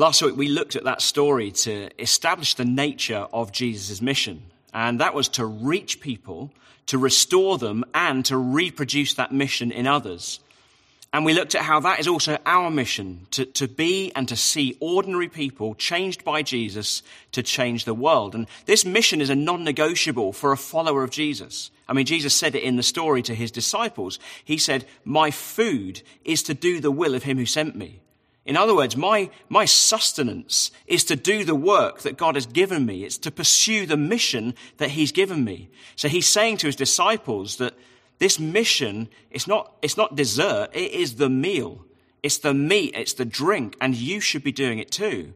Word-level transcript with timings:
Last 0.00 0.22
week, 0.22 0.34
we 0.34 0.48
looked 0.48 0.76
at 0.76 0.84
that 0.84 1.02
story 1.02 1.50
to 1.50 1.90
establish 2.00 2.54
the 2.54 2.64
nature 2.64 3.26
of 3.34 3.52
Jesus' 3.52 4.00
mission. 4.00 4.44
And 4.72 4.98
that 5.00 5.12
was 5.12 5.28
to 5.28 5.44
reach 5.44 6.00
people, 6.00 6.54
to 6.86 6.96
restore 6.96 7.58
them, 7.58 7.84
and 7.92 8.24
to 8.24 8.38
reproduce 8.38 9.12
that 9.12 9.30
mission 9.30 9.70
in 9.70 9.86
others. 9.86 10.40
And 11.12 11.26
we 11.26 11.34
looked 11.34 11.54
at 11.54 11.60
how 11.60 11.80
that 11.80 12.00
is 12.00 12.08
also 12.08 12.38
our 12.46 12.70
mission 12.70 13.26
to, 13.32 13.44
to 13.44 13.68
be 13.68 14.10
and 14.16 14.26
to 14.28 14.36
see 14.36 14.78
ordinary 14.80 15.28
people 15.28 15.74
changed 15.74 16.24
by 16.24 16.40
Jesus 16.40 17.02
to 17.32 17.42
change 17.42 17.84
the 17.84 17.92
world. 17.92 18.34
And 18.34 18.46
this 18.64 18.86
mission 18.86 19.20
is 19.20 19.28
a 19.28 19.34
non 19.34 19.64
negotiable 19.64 20.32
for 20.32 20.50
a 20.50 20.56
follower 20.56 21.04
of 21.04 21.10
Jesus. 21.10 21.70
I 21.86 21.92
mean, 21.92 22.06
Jesus 22.06 22.32
said 22.32 22.54
it 22.54 22.62
in 22.62 22.76
the 22.76 22.82
story 22.82 23.20
to 23.24 23.34
his 23.34 23.50
disciples. 23.50 24.18
He 24.46 24.56
said, 24.56 24.86
My 25.04 25.30
food 25.30 26.00
is 26.24 26.42
to 26.44 26.54
do 26.54 26.80
the 26.80 26.90
will 26.90 27.14
of 27.14 27.24
him 27.24 27.36
who 27.36 27.44
sent 27.44 27.76
me. 27.76 28.00
In 28.46 28.56
other 28.56 28.74
words, 28.74 28.96
my, 28.96 29.30
my 29.48 29.64
sustenance 29.64 30.70
is 30.86 31.04
to 31.04 31.16
do 31.16 31.44
the 31.44 31.54
work 31.54 32.00
that 32.00 32.16
God 32.16 32.34
has 32.34 32.46
given 32.46 32.86
me. 32.86 33.04
It's 33.04 33.18
to 33.18 33.30
pursue 33.30 33.86
the 33.86 33.96
mission 33.96 34.54
that 34.78 34.90
he's 34.90 35.12
given 35.12 35.44
me. 35.44 35.68
So 35.94 36.08
he's 36.08 36.26
saying 36.26 36.56
to 36.58 36.66
his 36.66 36.76
disciples 36.76 37.56
that 37.56 37.74
this 38.18 38.38
mission 38.38 39.08
is 39.30 39.46
not, 39.46 39.72
it's 39.82 39.96
not 39.96 40.16
dessert, 40.16 40.70
it 40.72 40.92
is 40.92 41.16
the 41.16 41.30
meal. 41.30 41.84
It's 42.22 42.38
the 42.38 42.54
meat, 42.54 42.94
it's 42.94 43.14
the 43.14 43.24
drink, 43.24 43.76
and 43.80 43.94
you 43.94 44.20
should 44.20 44.44
be 44.44 44.52
doing 44.52 44.78
it 44.78 44.90
too. 44.90 45.32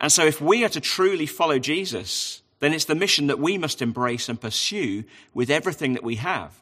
And 0.00 0.12
so 0.12 0.24
if 0.26 0.40
we 0.40 0.64
are 0.64 0.68
to 0.70 0.80
truly 0.80 1.26
follow 1.26 1.58
Jesus, 1.58 2.42
then 2.60 2.72
it's 2.72 2.84
the 2.84 2.94
mission 2.94 3.28
that 3.28 3.38
we 3.38 3.56
must 3.58 3.80
embrace 3.80 4.28
and 4.28 4.40
pursue 4.40 5.04
with 5.32 5.50
everything 5.50 5.94
that 5.94 6.04
we 6.04 6.16
have. 6.16 6.60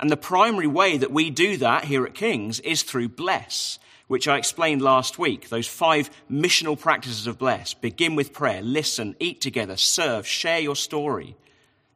And 0.00 0.10
the 0.10 0.16
primary 0.16 0.66
way 0.66 0.96
that 0.96 1.10
we 1.10 1.30
do 1.30 1.56
that 1.56 1.84
here 1.84 2.04
at 2.04 2.14
King's 2.14 2.60
is 2.60 2.82
through 2.82 3.08
bless, 3.10 3.78
which 4.08 4.26
I 4.26 4.36
explained 4.36 4.82
last 4.82 5.18
week. 5.18 5.48
Those 5.48 5.68
five 5.68 6.10
missional 6.30 6.78
practices 6.78 7.26
of 7.26 7.38
bless. 7.38 7.74
Begin 7.74 8.16
with 8.16 8.32
prayer, 8.32 8.60
listen, 8.62 9.14
eat 9.20 9.40
together, 9.40 9.76
serve, 9.76 10.26
share 10.26 10.58
your 10.58 10.76
story. 10.76 11.36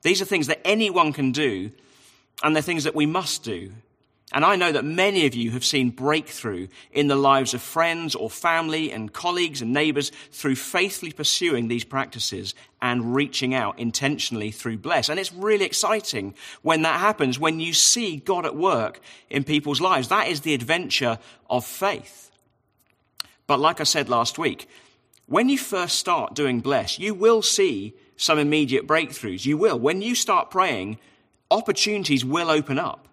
These 0.03 0.23
are 0.23 0.27
things 0.27 0.47
that 0.47 0.61
anyone 0.65 1.13
can 1.13 1.33
do 1.33 1.73
and 2.43 2.55
they're 2.55 2.63
things 2.63 2.85
that 2.85 2.95
we 2.95 3.07
must 3.07 3.43
do. 3.43 3.73
And 4.33 4.47
I 4.47 4.57
know 4.57 4.73
that 4.73 4.85
many 4.85 5.27
of 5.27 5.35
you 5.35 5.51
have 5.51 5.65
seen 5.65 5.91
breakthrough 5.91 6.69
in 6.91 7.09
the 7.09 7.17
lives 7.17 7.53
of 7.53 7.61
friends 7.61 8.15
or 8.15 8.31
family 8.31 8.91
and 8.91 9.13
colleagues 9.13 9.61
and 9.61 9.75
neighbors 9.75 10.11
through 10.31 10.57
faithfully 10.57 11.13
pursuing 11.13 11.69
these 11.69 11.85
practices 11.85 12.55
and 12.81 13.15
reaching 13.15 13.53
out 13.53 13.79
intentionally 13.79 14.51
through 14.51 14.79
bless. 14.79 15.11
And 15.11 15.21
it's 15.21 15.35
really 15.35 15.67
exciting 15.67 16.35
when 16.63 16.83
that 16.83 16.99
happens, 16.99 17.39
when 17.39 17.61
you 17.61 17.75
see 17.75 18.17
God 18.17 18.47
at 18.47 18.57
work 18.57 19.01
in 19.29 19.45
people's 19.45 19.83
lives. 19.83 20.09
That 20.09 20.29
is 20.29 20.41
the 20.41 20.55
adventure 20.55 21.19
of 21.51 21.67
faith. 21.67 22.31
But 23.47 23.61
like 23.61 23.81
I 23.81 23.85
said 23.85 24.09
last 24.09 24.39
week, 24.39 24.67
when 25.27 25.51
you 25.51 25.59
first 25.59 25.99
start 25.99 26.35
doing 26.35 26.61
bless, 26.61 26.99
you 26.99 27.13
will 27.13 27.43
see 27.43 27.95
some 28.17 28.39
immediate 28.39 28.87
breakthroughs. 28.87 29.45
You 29.45 29.59
will. 29.59 29.79
When 29.79 30.01
you 30.01 30.15
start 30.15 30.51
praying, 30.51 30.99
opportunities 31.51 32.25
will 32.25 32.51
open 32.51 32.79
up. 32.79 33.09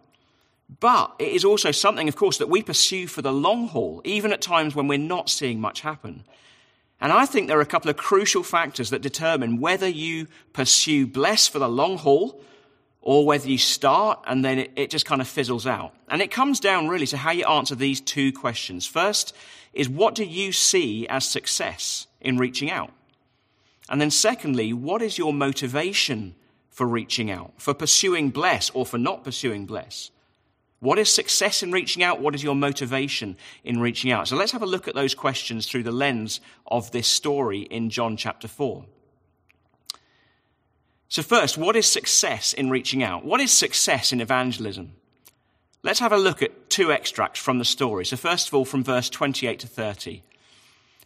But 0.80 1.16
it 1.18 1.30
is 1.30 1.44
also 1.44 1.72
something, 1.72 2.08
of 2.08 2.16
course, 2.16 2.38
that 2.38 2.50
we 2.50 2.62
pursue 2.62 3.08
for 3.08 3.22
the 3.22 3.34
long 3.34 3.70
haul, 3.70 4.02
even 4.04 4.32
at 4.32 4.42
times 4.42 4.76
when 4.76 4.88
we're 4.88 5.00
not 5.00 5.30
seeing 5.30 5.60
much 5.60 5.82
happen. 5.82 6.24
And 7.02 7.12
I 7.12 7.26
think 7.26 7.48
there 7.48 7.58
are 7.58 7.62
a 7.62 7.66
couple 7.66 7.90
of 7.90 7.98
crucial 7.98 8.44
factors 8.44 8.90
that 8.90 9.02
determine 9.02 9.60
whether 9.60 9.88
you 9.88 10.28
pursue 10.54 11.08
bless 11.08 11.48
for 11.48 11.60
the 11.60 11.70
long 11.70 11.98
haul 11.98 12.42
or 13.02 13.26
whether 13.26 13.48
you 13.48 13.58
start 13.58 14.20
and 14.28 14.44
then 14.44 14.60
it, 14.60 14.72
it, 14.76 14.90
just 14.90 15.06
kind 15.06 15.22
of 15.22 15.28
fizzles 15.28 15.66
out. 15.66 15.94
And 16.10 16.22
it 16.22 16.30
comes 16.30 16.60
down 16.60 16.90
really 16.90 17.08
to 17.08 17.18
how 17.18 17.32
you 17.32 17.46
answer 17.46 17.76
these 17.76 18.02
two 18.02 18.34
questions. 18.34 18.86
First 18.86 19.34
is 19.74 19.88
what 19.88 20.14
do 20.14 20.26
you 20.26 20.52
see 20.52 21.08
as 21.08 21.26
success 21.26 22.08
in 22.20 22.38
reaching 22.38 22.70
out? 22.70 22.92
And 23.90 24.02
then 24.02 24.12
secondly, 24.12 24.74
what 24.74 25.02
is 25.02 25.18
your 25.18 25.34
motivation 25.34 26.36
for 26.70 26.86
reaching 26.86 27.32
out, 27.32 27.54
for 27.58 27.74
pursuing 27.74 28.30
bless 28.30 28.70
or 28.72 28.86
for 28.86 28.98
not 28.98 29.24
pursuing 29.24 29.66
bless? 29.66 30.12
What 30.80 30.98
is 30.98 31.10
success 31.10 31.62
in 31.62 31.72
reaching 31.72 32.04
out? 32.04 32.22
What 32.22 32.36
is 32.36 32.44
your 32.44 32.56
motivation 32.56 33.36
in 33.64 33.80
reaching 33.80 34.12
out? 34.12 34.28
So 34.28 34.38
let's 34.38 34.54
have 34.54 34.62
a 34.62 34.68
look 34.68 34.88
at 34.88 34.96
those 34.96 35.14
questions 35.14 35.68
through 35.68 35.84
the 35.84 35.92
lens 35.92 36.40
of 36.68 36.92
this 36.92 37.08
story 37.08 37.62
in 37.62 37.90
John 37.90 38.16
chapter 38.16 38.48
4. 38.48 38.86
So, 41.12 41.24
first, 41.24 41.58
what 41.58 41.76
is 41.76 41.88
success 41.88 42.54
in 42.54 42.70
reaching 42.70 43.02
out? 43.02 43.26
What 43.26 43.42
is 43.42 43.52
success 43.52 44.14
in 44.14 44.22
evangelism? 44.22 44.94
Let's 45.82 46.00
have 46.00 46.12
a 46.12 46.18
look 46.18 46.44
at 46.44 46.70
two 46.70 46.92
extracts 46.92 47.40
from 47.40 47.58
the 47.58 47.66
story. 47.66 48.06
So, 48.06 48.16
first 48.16 48.48
of 48.48 48.54
all, 48.54 48.64
from 48.64 48.84
verse 48.84 49.10
28 49.10 49.60
to 49.60 49.68
30. 49.68 50.22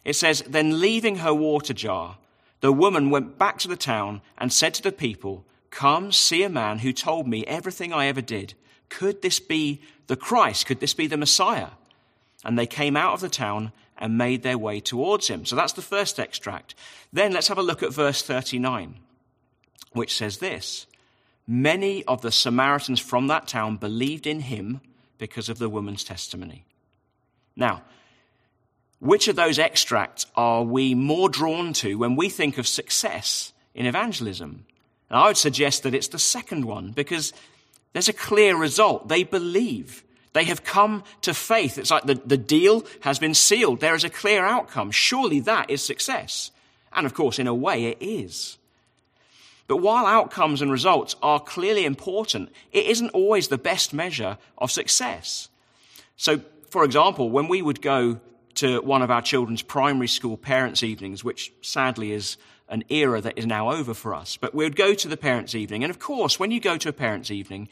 It 0.04 0.12
says, 0.14 0.44
Then 0.46 0.80
leaving 0.80 1.16
her 1.16 1.32
water 1.32 1.72
jar, 1.72 2.18
the 2.60 2.72
woman 2.72 3.08
went 3.08 3.38
back 3.38 3.58
to 3.60 3.68
the 3.68 3.76
town 3.76 4.20
and 4.36 4.52
said 4.52 4.74
to 4.74 4.82
the 4.82 4.92
people, 4.92 5.46
Come, 5.70 6.12
see 6.12 6.42
a 6.42 6.50
man 6.50 6.80
who 6.80 6.92
told 6.92 7.26
me 7.26 7.46
everything 7.46 7.92
I 7.92 8.06
ever 8.06 8.20
did. 8.20 8.52
Could 8.88 9.22
this 9.22 9.40
be 9.40 9.80
the 10.06 10.16
Christ? 10.16 10.66
Could 10.66 10.80
this 10.80 10.94
be 10.94 11.06
the 11.06 11.16
Messiah? 11.16 11.68
And 12.44 12.58
they 12.58 12.66
came 12.66 12.96
out 12.96 13.14
of 13.14 13.20
the 13.20 13.28
town 13.28 13.72
and 13.96 14.18
made 14.18 14.42
their 14.42 14.58
way 14.58 14.80
towards 14.80 15.28
him. 15.28 15.44
So 15.44 15.56
that's 15.56 15.72
the 15.72 15.82
first 15.82 16.18
extract. 16.18 16.74
Then 17.12 17.32
let's 17.32 17.48
have 17.48 17.58
a 17.58 17.62
look 17.62 17.82
at 17.82 17.92
verse 17.92 18.22
39, 18.22 18.96
which 19.92 20.16
says 20.16 20.38
this 20.38 20.86
Many 21.46 22.04
of 22.04 22.22
the 22.22 22.32
Samaritans 22.32 23.00
from 23.00 23.26
that 23.28 23.46
town 23.46 23.76
believed 23.76 24.26
in 24.26 24.40
him 24.40 24.80
because 25.18 25.48
of 25.48 25.58
the 25.58 25.68
woman's 25.68 26.04
testimony. 26.04 26.64
Now, 27.56 27.82
which 28.98 29.28
of 29.28 29.36
those 29.36 29.58
extracts 29.58 30.26
are 30.34 30.62
we 30.62 30.94
more 30.94 31.28
drawn 31.28 31.72
to 31.74 31.96
when 31.96 32.16
we 32.16 32.28
think 32.28 32.58
of 32.58 32.66
success 32.66 33.52
in 33.74 33.86
evangelism? 33.86 34.64
And 35.10 35.18
I 35.18 35.26
would 35.26 35.36
suggest 35.36 35.82
that 35.82 35.94
it's 35.94 36.08
the 36.08 36.18
second 36.18 36.64
one 36.64 36.92
because 36.92 37.32
there's 37.94 38.08
a 38.08 38.12
clear 38.12 38.56
result. 38.56 39.08
They 39.08 39.22
believe. 39.22 40.04
They 40.34 40.44
have 40.44 40.64
come 40.64 41.04
to 41.22 41.32
faith. 41.32 41.78
It's 41.78 41.92
like 41.92 42.04
the, 42.04 42.16
the 42.16 42.36
deal 42.36 42.84
has 43.00 43.18
been 43.20 43.34
sealed. 43.34 43.80
There 43.80 43.94
is 43.94 44.04
a 44.04 44.10
clear 44.10 44.44
outcome. 44.44 44.90
Surely 44.90 45.40
that 45.40 45.70
is 45.70 45.82
success. 45.82 46.50
And 46.92 47.06
of 47.06 47.14
course, 47.14 47.38
in 47.38 47.46
a 47.46 47.54
way, 47.54 47.86
it 47.86 47.98
is. 48.00 48.58
But 49.68 49.76
while 49.76 50.06
outcomes 50.06 50.60
and 50.60 50.72
results 50.72 51.14
are 51.22 51.38
clearly 51.38 51.84
important, 51.84 52.50
it 52.72 52.86
isn't 52.86 53.10
always 53.10 53.48
the 53.48 53.58
best 53.58 53.94
measure 53.94 54.38
of 54.58 54.72
success. 54.72 55.48
So, 56.16 56.40
for 56.68 56.84
example, 56.84 57.30
when 57.30 57.46
we 57.46 57.62
would 57.62 57.80
go 57.80 58.20
to 58.56 58.80
one 58.82 59.02
of 59.02 59.10
our 59.10 59.22
children's 59.22 59.62
primary 59.62 60.08
school 60.08 60.36
parents' 60.36 60.82
evenings, 60.82 61.22
which 61.22 61.52
sadly 61.62 62.10
is 62.12 62.36
an 62.68 62.84
era 62.88 63.20
that 63.20 63.38
is 63.38 63.46
now 63.46 63.70
over 63.70 63.94
for 63.94 64.14
us. 64.14 64.36
But 64.36 64.54
we 64.54 64.64
would 64.64 64.76
go 64.76 64.94
to 64.94 65.08
the 65.08 65.16
parents' 65.16 65.54
evening. 65.54 65.84
And 65.84 65.90
of 65.90 65.98
course, 65.98 66.38
when 66.38 66.50
you 66.50 66.60
go 66.60 66.76
to 66.76 66.88
a 66.88 66.92
parents' 66.92 67.30
evening, 67.30 67.68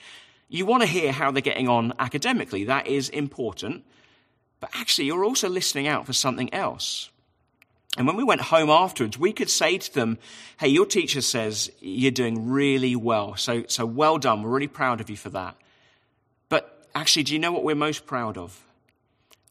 you 0.49 0.67
want 0.67 0.83
to 0.83 0.89
hear 0.89 1.13
how 1.13 1.31
they're 1.31 1.41
getting 1.41 1.69
on 1.69 1.95
academically. 1.99 2.65
That 2.65 2.87
is 2.87 3.09
important. 3.09 3.85
But 4.61 4.71
actually, 4.75 5.07
you're 5.07 5.25
also 5.25 5.49
listening 5.49 5.89
out 5.89 6.07
for 6.07 6.13
something 6.13 6.53
else. 6.53 7.11
And 7.97 8.07
when 8.07 8.17
we 8.17 8.25
went 8.25 8.41
home 8.41 8.71
afterwards, 8.71 9.19
we 9.19 9.33
could 9.33 9.51
say 9.51 9.77
to 9.79 9.95
them, 9.95 10.19
Hey, 10.59 10.69
your 10.69 10.87
teacher 10.87 11.21
says 11.21 11.71
you're 11.81 12.11
doing 12.11 12.51
really 12.51 12.97
well. 12.97 13.37
So, 13.37 13.65
so 13.69 13.85
well 13.85 14.19
done. 14.19 14.43
We're 14.43 14.51
really 14.51 14.67
proud 14.67 15.01
of 15.01 15.11
you 15.11 15.17
for 15.17 15.31
that. 15.31 15.57
But 16.49 16.87
actually, 16.95 17.25
do 17.25 17.35
you 17.35 17.39
know 17.39 17.53
what 17.53 17.65
we're 17.65 17.75
most 17.75 18.07
proud 18.07 18.39
of? 18.39 18.63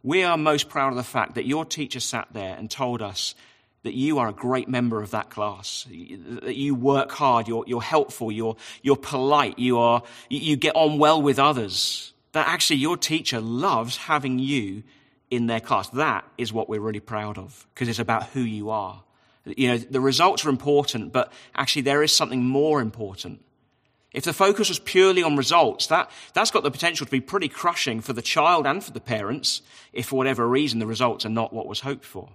We 0.03 0.23
are 0.23 0.37
most 0.37 0.69
proud 0.69 0.89
of 0.89 0.97
the 0.97 1.03
fact 1.03 1.35
that 1.35 1.45
your 1.45 1.65
teacher 1.65 1.99
sat 1.99 2.29
there 2.31 2.55
and 2.55 2.69
told 2.71 3.01
us 3.03 3.35
that 3.83 3.93
you 3.93 4.19
are 4.19 4.29
a 4.29 4.33
great 4.33 4.69
member 4.69 5.01
of 5.01 5.11
that 5.11 5.29
class, 5.29 5.87
that 5.89 6.55
you 6.55 6.75
work 6.75 7.11
hard, 7.11 7.47
you're, 7.47 7.63
you're 7.65 7.81
helpful, 7.81 8.31
you're, 8.31 8.55
you're 8.81 8.95
polite, 8.95 9.57
you, 9.57 9.79
are, 9.79 10.03
you 10.29 10.55
get 10.55 10.75
on 10.75 10.99
well 10.99 11.21
with 11.21 11.39
others, 11.39 12.13
that 12.33 12.47
actually 12.47 12.77
your 12.77 12.95
teacher 12.95 13.41
loves 13.41 13.97
having 13.97 14.39
you 14.39 14.83
in 15.31 15.47
their 15.47 15.59
class. 15.59 15.89
That 15.89 16.25
is 16.37 16.53
what 16.53 16.69
we're 16.69 16.81
really 16.81 16.99
proud 16.99 17.37
of 17.37 17.65
because 17.73 17.87
it's 17.87 17.99
about 17.99 18.27
who 18.27 18.41
you 18.41 18.69
are. 18.69 19.03
You 19.45 19.69
know, 19.69 19.77
the 19.77 20.01
results 20.01 20.45
are 20.45 20.49
important, 20.49 21.11
but 21.11 21.33
actually 21.55 21.81
there 21.83 22.03
is 22.03 22.11
something 22.11 22.43
more 22.43 22.81
important. 22.81 23.43
If 24.13 24.25
the 24.25 24.33
focus 24.33 24.69
was 24.69 24.77
purely 24.77 25.23
on 25.23 25.37
results, 25.37 25.87
that, 25.87 26.11
that's 26.33 26.51
got 26.51 26.63
the 26.63 26.71
potential 26.71 27.05
to 27.05 27.11
be 27.11 27.21
pretty 27.21 27.47
crushing 27.47 28.01
for 28.01 28.13
the 28.13 28.21
child 28.21 28.67
and 28.67 28.83
for 28.83 28.91
the 28.91 28.99
parents 28.99 29.61
if 29.93 30.07
for 30.07 30.17
whatever 30.17 30.47
reason 30.47 30.79
the 30.79 30.85
results 30.85 31.25
are 31.25 31.29
not 31.29 31.53
what 31.53 31.65
was 31.65 31.79
hoped 31.79 32.05
for. 32.05 32.29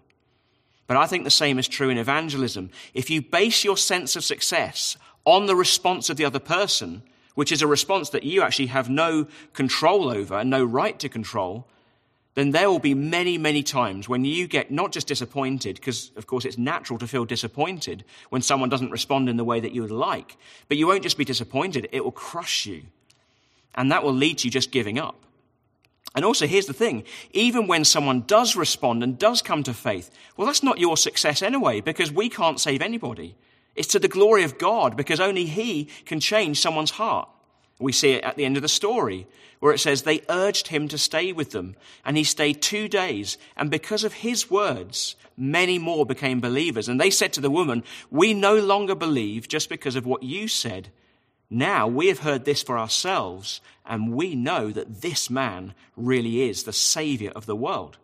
But 0.87 0.97
I 0.97 1.07
think 1.07 1.25
the 1.25 1.31
same 1.31 1.59
is 1.59 1.69
true 1.69 1.91
in 1.91 1.99
evangelism. 1.99 2.71
If 2.95 3.11
you 3.11 3.21
base 3.21 3.65
your 3.65 3.77
sense 3.77 4.17
of 4.17 4.25
success 4.25 4.97
on 5.25 5.47
the 5.47 5.57
response 5.57 6.09
of 6.09 6.17
the 6.17 6.25
other 6.25 6.39
person, 6.39 7.03
which 7.35 7.53
is 7.53 7.61
a 7.61 7.67
response 7.67 8.11
that 8.11 8.25
you 8.25 8.43
actually 8.43 8.67
have 8.67 8.89
no 8.89 9.27
control 9.53 10.09
over 10.09 10.37
and 10.39 10.49
no 10.49 10.65
right 10.65 10.99
to 11.01 11.09
control, 11.09 11.67
then 12.35 12.51
there 12.51 12.71
will 12.71 12.79
be 12.79 12.95
many, 12.95 13.39
many 13.39 13.63
times 13.63 14.09
when 14.09 14.25
you 14.25 14.47
get 14.47 14.71
not 14.71 14.93
just 14.93 15.07
disappointed, 15.07 15.77
because 15.77 16.13
of 16.17 16.27
course 16.27 16.45
it's 16.45 16.59
natural 16.59 16.99
to 16.99 17.07
feel 17.07 17.25
disappointed 17.25 18.05
when 18.29 18.43
someone 18.43 18.69
doesn't 18.69 18.91
respond 18.91 19.29
in 19.29 19.37
the 19.37 19.45
way 19.45 19.59
that 19.59 19.73
you 19.73 19.83
would 19.83 19.91
like, 19.91 20.37
but 20.69 20.77
you 20.77 20.87
won't 20.87 21.03
just 21.03 21.19
be 21.19 21.25
disappointed, 21.25 21.89
it 21.93 22.05
will 22.05 22.13
crush 22.13 22.67
you. 22.67 22.83
And 23.75 23.91
that 23.91 24.05
will 24.05 24.13
lead 24.13 24.39
to 24.39 24.49
you 24.49 24.51
just 24.51 24.71
giving 24.71 24.99
up. 24.99 25.26
And 26.17 26.25
also, 26.25 26.47
here's 26.47 26.67
the 26.67 26.73
thing 26.73 27.05
even 27.33 27.69
when 27.69 27.85
someone 27.85 28.23
does 28.23 28.57
respond 28.57 29.05
and 29.05 29.19
does 29.19 29.43
come 29.43 29.63
to 29.65 29.75
faith, 29.75 30.11
well, 30.37 30.47
that's 30.47 30.63
not 30.63 30.81
your 30.81 30.97
success 30.97 31.43
anyway, 31.43 31.81
because 31.81 32.11
we 32.11 32.29
can't 32.29 32.59
save 32.59 32.83
anybody. 32.83 33.37
It's 33.77 33.89
to 33.89 33.99
the 33.99 34.09
glory 34.09 34.43
of 34.43 34.59
God, 34.59 34.97
because 34.97 35.21
only 35.21 35.45
He 35.45 35.89
can 36.07 36.19
change 36.19 36.59
someone's 36.59 36.93
heart. 36.93 37.29
We 37.79 37.93
see 37.93 38.13
it 38.13 38.25
at 38.25 38.37
the 38.37 38.47
end 38.47 38.57
of 38.57 38.63
the 38.63 38.69
story, 38.69 39.27
where 39.61 39.73
it 39.73 39.79
says 39.79 40.03
they 40.03 40.23
urged 40.29 40.69
him 40.69 40.89
to 40.89 40.99
stay 40.99 41.33
with 41.33 41.51
them, 41.51 41.77
and 42.05 42.17
he 42.17 42.25
stayed 42.25 42.63
two 42.63 42.89
days, 42.89 43.37
and 43.57 43.71
because 43.71 44.05
of 44.05 44.15
his 44.15 44.51
words, 44.51 45.17
many 45.37 45.79
more 45.79 46.07
became 46.07 46.41
believers. 46.41 46.89
And 46.89 46.99
they 46.99 47.11
said 47.11 47.35
to 47.35 47.41
the 47.41 47.51
woman, 47.51 47.85
We 48.11 48.33
no 48.33 48.57
longer 48.57 48.95
believe 48.95 49.49
just 49.49 49.69
because 49.69 49.97
of 49.97 50.07
what 50.07 50.23
you 50.23 50.49
said. 50.49 50.89
Now 51.49 51.87
we 51.87 52.09
have 52.09 52.21
heard 52.21 52.45
this 52.45 52.63
for 52.63 52.79
ourselves, 52.79 53.61
and 53.85 54.13
we 54.13 54.35
know 54.35 54.71
that 54.71 55.01
this 55.03 55.31
man 55.31 55.75
really 55.97 56.43
is 56.49 56.65
the 56.65 56.73
Savior 56.73 57.31
of 57.37 57.47
the 57.47 57.57
world. 57.57 57.99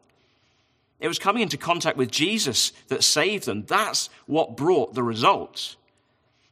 It 1.01 1.09
was 1.09 1.19
coming 1.19 1.43
into 1.43 1.57
contact 1.57 1.97
with 1.97 2.13
Jesus 2.13 2.73
that 2.87 3.03
saved 3.03 3.45
them. 3.47 3.65
That's 3.67 4.09
what 4.27 4.57
brought 4.57 4.95
the 4.95 5.03
results. 5.03 5.77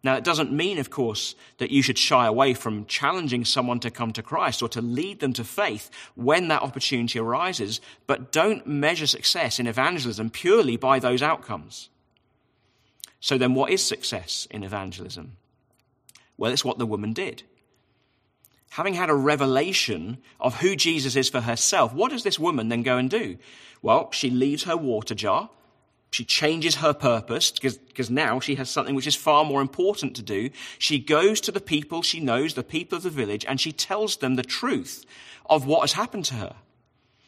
Now, 0.02 0.16
it 0.16 0.24
doesn't 0.24 0.50
mean, 0.50 0.78
of 0.78 0.90
course, 0.90 1.34
that 1.58 1.70
you 1.70 1.82
should 1.82 1.98
shy 1.98 2.26
away 2.26 2.54
from 2.54 2.86
challenging 2.86 3.44
someone 3.44 3.80
to 3.80 3.90
come 3.90 4.12
to 4.14 4.22
Christ 4.22 4.62
or 4.62 4.68
to 4.70 4.80
lead 4.80 5.20
them 5.20 5.34
to 5.34 5.44
faith 5.44 5.90
when 6.14 6.48
that 6.48 6.62
opportunity 6.62 7.18
arises, 7.18 7.80
but 8.06 8.32
don't 8.32 8.66
measure 8.66 9.06
success 9.06 9.60
in 9.60 9.66
evangelism 9.66 10.30
purely 10.30 10.76
by 10.76 10.98
those 10.98 11.22
outcomes. 11.22 11.90
So, 13.20 13.36
then, 13.36 13.54
what 13.54 13.70
is 13.70 13.84
success 13.84 14.48
in 14.50 14.64
evangelism? 14.64 15.36
Well, 16.40 16.52
it's 16.52 16.64
what 16.64 16.78
the 16.78 16.86
woman 16.86 17.12
did. 17.12 17.42
Having 18.70 18.94
had 18.94 19.10
a 19.10 19.14
revelation 19.14 20.16
of 20.40 20.60
who 20.60 20.74
Jesus 20.74 21.14
is 21.14 21.28
for 21.28 21.42
herself, 21.42 21.92
what 21.92 22.10
does 22.10 22.22
this 22.22 22.38
woman 22.38 22.70
then 22.70 22.82
go 22.82 22.96
and 22.96 23.10
do? 23.10 23.36
Well, 23.82 24.10
she 24.10 24.30
leaves 24.30 24.64
her 24.64 24.76
water 24.76 25.14
jar. 25.14 25.50
She 26.10 26.24
changes 26.24 26.76
her 26.76 26.94
purpose 26.94 27.50
because 27.50 28.08
now 28.08 28.40
she 28.40 28.54
has 28.54 28.70
something 28.70 28.94
which 28.94 29.06
is 29.06 29.14
far 29.14 29.44
more 29.44 29.60
important 29.60 30.16
to 30.16 30.22
do. 30.22 30.48
She 30.78 30.98
goes 30.98 31.42
to 31.42 31.52
the 31.52 31.60
people 31.60 32.00
she 32.00 32.20
knows, 32.20 32.54
the 32.54 32.62
people 32.62 32.96
of 32.96 33.02
the 33.02 33.10
village, 33.10 33.44
and 33.46 33.60
she 33.60 33.70
tells 33.70 34.16
them 34.16 34.36
the 34.36 34.42
truth 34.42 35.04
of 35.44 35.66
what 35.66 35.82
has 35.82 35.92
happened 35.92 36.24
to 36.26 36.36
her. 36.36 36.56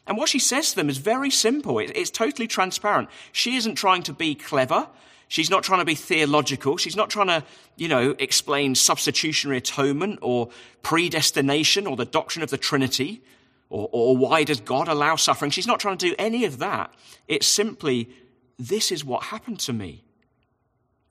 And 0.07 0.17
what 0.17 0.31
she 0.31 0.39
says 0.39 0.71
to 0.71 0.77
them 0.77 0.89
is 0.89 0.97
very 0.97 1.31
simple. 1.31 1.79
It's 1.79 2.11
totally 2.11 2.49
transparent. 2.49 3.11
She 3.31 3.57
isn't 3.57 3.75
trying 3.75 4.05
to 4.05 4.15
be 4.15 4.35
clever. 4.35 4.89
She's 5.33 5.49
not 5.49 5.63
trying 5.63 5.79
to 5.79 5.87
be 5.87 5.95
theological. 5.95 6.77
She's 6.77 6.95
not 6.95 7.09
trying 7.09 7.29
to, 7.29 7.43
you 7.77 7.89
know, 7.89 8.15
explain 8.19 8.75
substitutionary 8.75 9.57
atonement 9.57 10.19
or 10.21 10.51
predestination 10.83 11.87
or 11.87 11.97
the 11.97 12.05
doctrine 12.05 12.43
of 12.43 12.51
the 12.51 12.59
Trinity 12.59 13.23
or, 13.71 13.89
or 13.93 14.15
why 14.15 14.45
does 14.45 14.61
God 14.61 14.89
allow 14.89 15.17
suffering. 15.17 15.51
She's 15.51 15.67
not 15.67 15.81
trying 15.81 15.97
to 15.97 16.11
do 16.11 16.15
any 16.19 16.45
of 16.45 16.59
that. 16.59 16.93
It's 17.29 17.47
simply, 17.47 18.11
this 18.59 18.93
is 18.93 19.07
what 19.07 19.23
happened 19.23 19.59
to 19.61 19.73
me. 19.73 20.05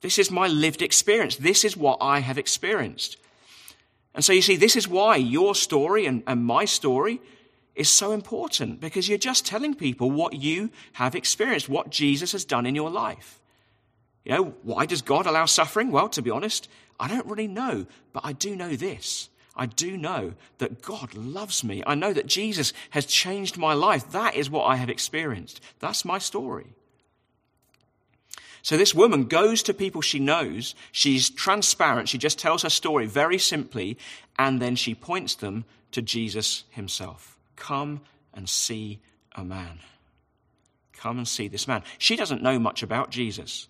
This 0.02 0.20
is 0.20 0.30
my 0.30 0.46
lived 0.46 0.82
experience. 0.82 1.34
This 1.34 1.64
is 1.64 1.76
what 1.76 1.98
I 2.00 2.20
have 2.20 2.38
experienced. 2.38 3.16
And 4.14 4.24
so 4.24 4.32
you 4.32 4.42
see, 4.42 4.54
this 4.54 4.76
is 4.76 4.86
why 4.86 5.16
your 5.16 5.56
story 5.56 6.06
and, 6.06 6.22
and 6.28 6.44
my 6.44 6.64
story 6.64 7.20
is 7.74 7.88
so 7.88 8.12
important 8.12 8.80
because 8.80 9.08
you're 9.08 9.18
just 9.18 9.44
telling 9.44 9.74
people 9.74 10.12
what 10.12 10.34
you 10.34 10.70
have 10.92 11.16
experienced, 11.16 11.68
what 11.68 11.90
Jesus 11.90 12.30
has 12.30 12.44
done 12.44 12.66
in 12.66 12.76
your 12.76 12.88
life. 12.88 13.40
You 14.24 14.32
know, 14.32 14.54
why 14.62 14.86
does 14.86 15.02
God 15.02 15.26
allow 15.26 15.46
suffering? 15.46 15.90
Well, 15.90 16.08
to 16.10 16.22
be 16.22 16.30
honest, 16.30 16.68
I 17.00 17.08
don't 17.08 17.26
really 17.26 17.48
know, 17.48 17.86
but 18.12 18.24
I 18.24 18.32
do 18.32 18.54
know 18.54 18.76
this. 18.76 19.28
I 19.54 19.66
do 19.66 19.96
know 19.96 20.34
that 20.58 20.80
God 20.80 21.14
loves 21.14 21.62
me. 21.62 21.82
I 21.86 21.94
know 21.94 22.12
that 22.12 22.26
Jesus 22.26 22.72
has 22.90 23.04
changed 23.04 23.58
my 23.58 23.74
life. 23.74 24.10
That 24.12 24.34
is 24.34 24.48
what 24.48 24.64
I 24.64 24.76
have 24.76 24.88
experienced. 24.88 25.60
That's 25.78 26.04
my 26.04 26.18
story. 26.18 26.68
So 28.62 28.76
this 28.76 28.94
woman 28.94 29.24
goes 29.24 29.62
to 29.64 29.74
people 29.74 30.00
she 30.00 30.20
knows. 30.20 30.74
She's 30.92 31.28
transparent. 31.28 32.08
She 32.08 32.16
just 32.16 32.38
tells 32.38 32.62
her 32.62 32.70
story 32.70 33.06
very 33.06 33.38
simply. 33.38 33.98
And 34.38 34.62
then 34.62 34.76
she 34.76 34.94
points 34.94 35.34
them 35.34 35.64
to 35.90 36.00
Jesus 36.00 36.64
himself. 36.70 37.36
Come 37.56 38.02
and 38.32 38.48
see 38.48 39.00
a 39.34 39.44
man. 39.44 39.80
Come 40.92 41.18
and 41.18 41.26
see 41.26 41.48
this 41.48 41.66
man. 41.66 41.82
She 41.98 42.14
doesn't 42.14 42.42
know 42.42 42.58
much 42.60 42.82
about 42.84 43.10
Jesus 43.10 43.66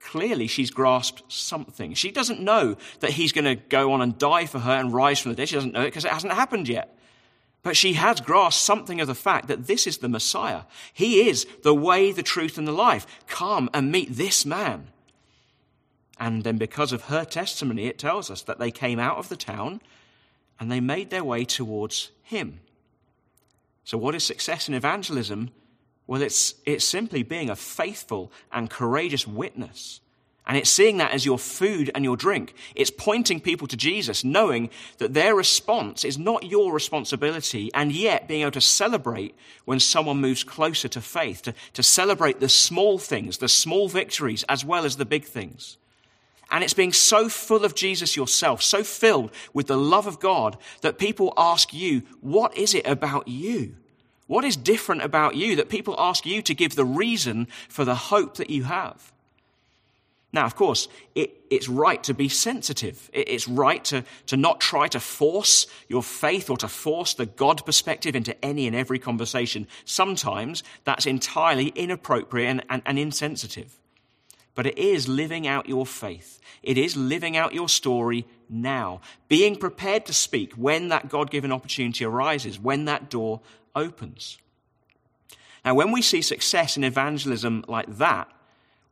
clearly 0.00 0.46
she's 0.46 0.70
grasped 0.70 1.22
something. 1.30 1.94
She 1.94 2.10
doesn't 2.10 2.40
know 2.40 2.76
that 3.00 3.12
he's 3.12 3.32
going 3.32 3.44
to 3.44 3.54
go 3.54 3.92
on 3.92 4.00
and 4.00 4.18
die 4.18 4.46
for 4.46 4.58
her 4.58 4.72
and 4.72 4.92
rise 4.92 5.18
from 5.20 5.32
the 5.32 5.36
dead. 5.36 5.48
She 5.48 5.54
doesn't 5.54 5.72
know 5.72 5.82
it 5.82 5.86
because 5.86 6.04
it 6.04 6.12
hasn't 6.12 6.32
happened 6.32 6.68
yet. 6.68 6.96
But 7.62 7.76
she 7.76 7.92
has 7.92 8.20
grasped 8.20 8.62
something 8.62 9.00
of 9.00 9.06
the 9.06 9.14
fact 9.14 9.48
that 9.48 9.66
this 9.66 9.86
is 9.86 9.98
the 9.98 10.08
Messiah. 10.08 10.62
He 10.92 11.28
is 11.28 11.46
the 11.62 11.74
way, 11.74 12.10
the 12.10 12.22
truth, 12.22 12.56
and 12.56 12.66
the 12.66 12.72
life. 12.72 13.06
Come 13.26 13.68
and 13.74 13.92
meet 13.92 14.16
this 14.16 14.46
man. 14.46 14.88
And 16.18 16.44
then, 16.44 16.56
because 16.56 16.92
of 16.92 17.04
her 17.04 17.24
testimony, 17.24 17.86
it 17.86 17.98
tells 17.98 18.30
us 18.30 18.42
that 18.42 18.58
they 18.58 18.70
came 18.70 18.98
out 18.98 19.18
of 19.18 19.28
the 19.28 19.36
town 19.36 19.80
and 20.58 20.70
they 20.70 20.80
made 20.80 21.10
their 21.10 21.24
way 21.24 21.44
towards 21.44 22.10
him. 22.22 22.60
So, 23.84 23.98
what 23.98 24.14
is 24.14 24.24
success 24.24 24.68
in 24.68 24.74
evangelism? 24.74 25.50
Well, 26.10 26.22
it's, 26.22 26.56
it's 26.66 26.84
simply 26.84 27.22
being 27.22 27.50
a 27.50 27.54
faithful 27.54 28.32
and 28.50 28.68
courageous 28.68 29.28
witness. 29.28 30.00
And 30.44 30.56
it's 30.56 30.68
seeing 30.68 30.96
that 30.96 31.12
as 31.12 31.24
your 31.24 31.38
food 31.38 31.92
and 31.94 32.02
your 32.02 32.16
drink. 32.16 32.52
It's 32.74 32.90
pointing 32.90 33.38
people 33.38 33.68
to 33.68 33.76
Jesus, 33.76 34.24
knowing 34.24 34.70
that 34.98 35.14
their 35.14 35.36
response 35.36 36.04
is 36.04 36.18
not 36.18 36.42
your 36.42 36.72
responsibility, 36.72 37.70
and 37.74 37.92
yet 37.92 38.26
being 38.26 38.40
able 38.40 38.50
to 38.50 38.60
celebrate 38.60 39.36
when 39.66 39.78
someone 39.78 40.20
moves 40.20 40.42
closer 40.42 40.88
to 40.88 41.00
faith, 41.00 41.42
to, 41.42 41.54
to 41.74 41.82
celebrate 41.84 42.40
the 42.40 42.48
small 42.48 42.98
things, 42.98 43.38
the 43.38 43.48
small 43.48 43.88
victories, 43.88 44.44
as 44.48 44.64
well 44.64 44.84
as 44.84 44.96
the 44.96 45.04
big 45.04 45.24
things. 45.24 45.76
And 46.50 46.64
it's 46.64 46.74
being 46.74 46.92
so 46.92 47.28
full 47.28 47.64
of 47.64 47.76
Jesus 47.76 48.16
yourself, 48.16 48.62
so 48.62 48.82
filled 48.82 49.30
with 49.54 49.68
the 49.68 49.78
love 49.78 50.08
of 50.08 50.18
God, 50.18 50.56
that 50.80 50.98
people 50.98 51.32
ask 51.36 51.72
you, 51.72 52.02
What 52.20 52.56
is 52.56 52.74
it 52.74 52.88
about 52.88 53.28
you? 53.28 53.76
What 54.30 54.44
is 54.44 54.56
different 54.56 55.02
about 55.02 55.34
you 55.34 55.56
that 55.56 55.68
people 55.68 55.96
ask 55.98 56.24
you 56.24 56.40
to 56.42 56.54
give 56.54 56.76
the 56.76 56.84
reason 56.84 57.48
for 57.68 57.84
the 57.84 57.96
hope 57.96 58.36
that 58.36 58.48
you 58.48 58.62
have? 58.62 59.10
Now, 60.32 60.44
of 60.46 60.54
course, 60.54 60.86
it, 61.16 61.32
it's 61.50 61.68
right 61.68 62.00
to 62.04 62.14
be 62.14 62.28
sensitive. 62.28 63.10
It, 63.12 63.28
it's 63.28 63.48
right 63.48 63.84
to, 63.86 64.04
to 64.26 64.36
not 64.36 64.60
try 64.60 64.86
to 64.86 65.00
force 65.00 65.66
your 65.88 66.04
faith 66.04 66.48
or 66.48 66.56
to 66.58 66.68
force 66.68 67.14
the 67.14 67.26
God 67.26 67.66
perspective 67.66 68.14
into 68.14 68.44
any 68.44 68.68
and 68.68 68.76
every 68.76 69.00
conversation. 69.00 69.66
Sometimes 69.84 70.62
that's 70.84 71.06
entirely 71.06 71.66
inappropriate 71.66 72.50
and, 72.50 72.64
and, 72.70 72.82
and 72.86 73.00
insensitive. 73.00 73.80
But 74.54 74.66
it 74.66 74.78
is 74.78 75.08
living 75.08 75.48
out 75.48 75.68
your 75.68 75.86
faith. 75.86 76.38
It 76.62 76.78
is 76.78 76.96
living 76.96 77.36
out 77.36 77.52
your 77.52 77.68
story 77.68 78.26
now. 78.48 79.00
Being 79.28 79.56
prepared 79.56 80.06
to 80.06 80.12
speak 80.12 80.52
when 80.52 80.88
that 80.88 81.08
God 81.08 81.32
given 81.32 81.50
opportunity 81.50 82.04
arises, 82.04 82.60
when 82.60 82.84
that 82.84 83.10
door 83.10 83.40
opens. 83.74 84.38
Now, 85.64 85.74
when 85.74 85.92
we 85.92 86.02
see 86.02 86.22
success 86.22 86.76
in 86.76 86.84
evangelism 86.84 87.64
like 87.68 87.98
that, 87.98 88.28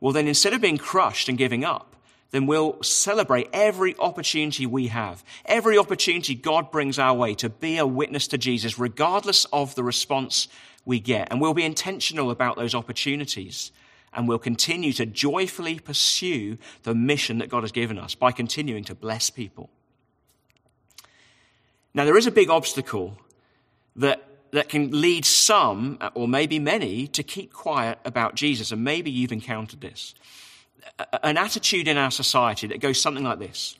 well, 0.00 0.12
then 0.12 0.28
instead 0.28 0.52
of 0.52 0.60
being 0.60 0.78
crushed 0.78 1.28
and 1.28 1.38
giving 1.38 1.64
up, 1.64 1.96
then 2.30 2.46
we'll 2.46 2.82
celebrate 2.82 3.48
every 3.52 3.96
opportunity 3.98 4.66
we 4.66 4.88
have, 4.88 5.24
every 5.46 5.78
opportunity 5.78 6.34
God 6.34 6.70
brings 6.70 6.98
our 6.98 7.14
way 7.14 7.34
to 7.36 7.48
be 7.48 7.78
a 7.78 7.86
witness 7.86 8.28
to 8.28 8.38
Jesus, 8.38 8.78
regardless 8.78 9.46
of 9.46 9.74
the 9.74 9.82
response 9.82 10.48
we 10.84 11.00
get. 11.00 11.28
And 11.30 11.40
we'll 11.40 11.54
be 11.54 11.64
intentional 11.64 12.30
about 12.30 12.56
those 12.56 12.74
opportunities. 12.74 13.72
And 14.12 14.28
we'll 14.28 14.38
continue 14.38 14.92
to 14.94 15.06
joyfully 15.06 15.78
pursue 15.78 16.58
the 16.82 16.94
mission 16.94 17.38
that 17.38 17.48
God 17.48 17.62
has 17.62 17.72
given 17.72 17.98
us 17.98 18.14
by 18.14 18.32
continuing 18.32 18.84
to 18.84 18.94
bless 18.94 19.30
people. 19.30 19.70
Now, 21.94 22.04
there 22.04 22.16
is 22.16 22.26
a 22.26 22.30
big 22.30 22.50
obstacle 22.50 23.18
that 23.96 24.27
that 24.52 24.68
can 24.68 25.00
lead 25.00 25.24
some, 25.24 25.98
uh, 26.00 26.10
or 26.14 26.28
maybe 26.28 26.58
many, 26.58 27.06
to 27.08 27.22
keep 27.22 27.52
quiet 27.52 27.98
about 28.04 28.34
Jesus. 28.34 28.72
And 28.72 28.82
maybe 28.82 29.10
you've 29.10 29.32
encountered 29.32 29.80
this. 29.80 30.14
An 31.22 31.36
attitude 31.36 31.86
in 31.86 31.96
our 31.96 32.10
society 32.10 32.66
that 32.68 32.80
goes 32.80 33.00
something 33.00 33.24
like 33.24 33.38
this 33.38 33.76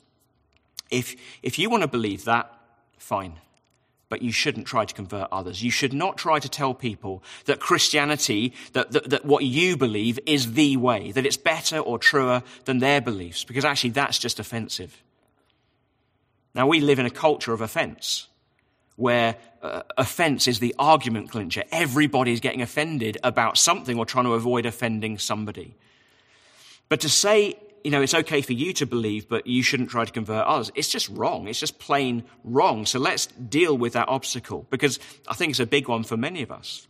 If, 0.89 1.15
if 1.43 1.59
you 1.59 1.69
want 1.69 1.81
to 1.81 1.87
believe 1.87 2.25
that, 2.25 2.53
fine. 2.97 3.39
But 4.09 4.23
you 4.23 4.31
shouldn't 4.31 4.65
try 4.65 4.85
to 4.85 4.93
convert 4.93 5.27
others. 5.31 5.61
You 5.61 5.69
should 5.69 5.93
not 5.93 6.17
try 6.17 6.39
to 6.39 6.49
tell 6.49 6.73
people 6.73 7.23
that 7.45 7.59
Christianity, 7.59 8.53
that, 8.73 8.91
that, 8.91 9.09
that 9.11 9.25
what 9.25 9.43
you 9.43 9.77
believe 9.77 10.19
is 10.25 10.53
the 10.53 10.77
way, 10.77 11.11
that 11.11 11.27
it's 11.27 11.37
better 11.37 11.77
or 11.77 11.99
truer 11.99 12.41
than 12.65 12.79
their 12.79 13.01
beliefs, 13.01 13.43
because 13.43 13.65
actually 13.65 13.91
that's 13.91 14.17
just 14.17 14.39
offensive. 14.39 15.03
Now, 16.55 16.65
we 16.65 16.79
live 16.79 16.97
in 16.97 17.05
a 17.05 17.11
culture 17.11 17.53
of 17.53 17.61
offense 17.61 18.27
where 18.95 19.35
uh, 19.61 19.83
offense 19.97 20.47
is 20.47 20.59
the 20.59 20.75
argument 20.79 21.29
clincher. 21.29 21.63
Everybody's 21.71 22.39
getting 22.39 22.61
offended 22.61 23.17
about 23.23 23.57
something 23.57 23.97
or 23.97 24.05
trying 24.05 24.25
to 24.25 24.33
avoid 24.33 24.65
offending 24.65 25.17
somebody. 25.17 25.75
But 26.87 27.01
to 27.01 27.09
say 27.09 27.57
you 27.83 27.91
know, 27.91 28.01
it's 28.01 28.13
okay 28.13 28.41
for 28.41 28.53
you 28.53 28.73
to 28.73 28.85
believe, 28.85 29.27
but 29.27 29.47
you 29.47 29.63
shouldn't 29.63 29.89
try 29.89 30.05
to 30.05 30.11
convert 30.11 30.45
others. 30.45 30.71
It's 30.75 30.89
just 30.89 31.09
wrong. 31.09 31.47
It's 31.47 31.59
just 31.59 31.79
plain 31.79 32.23
wrong. 32.43 32.85
So 32.85 32.99
let's 32.99 33.27
deal 33.27 33.77
with 33.77 33.93
that 33.93 34.09
obstacle 34.09 34.67
because 34.69 34.99
I 35.27 35.33
think 35.33 35.51
it's 35.51 35.59
a 35.59 35.65
big 35.65 35.87
one 35.87 36.03
for 36.03 36.17
many 36.17 36.41
of 36.41 36.51
us. 36.51 36.87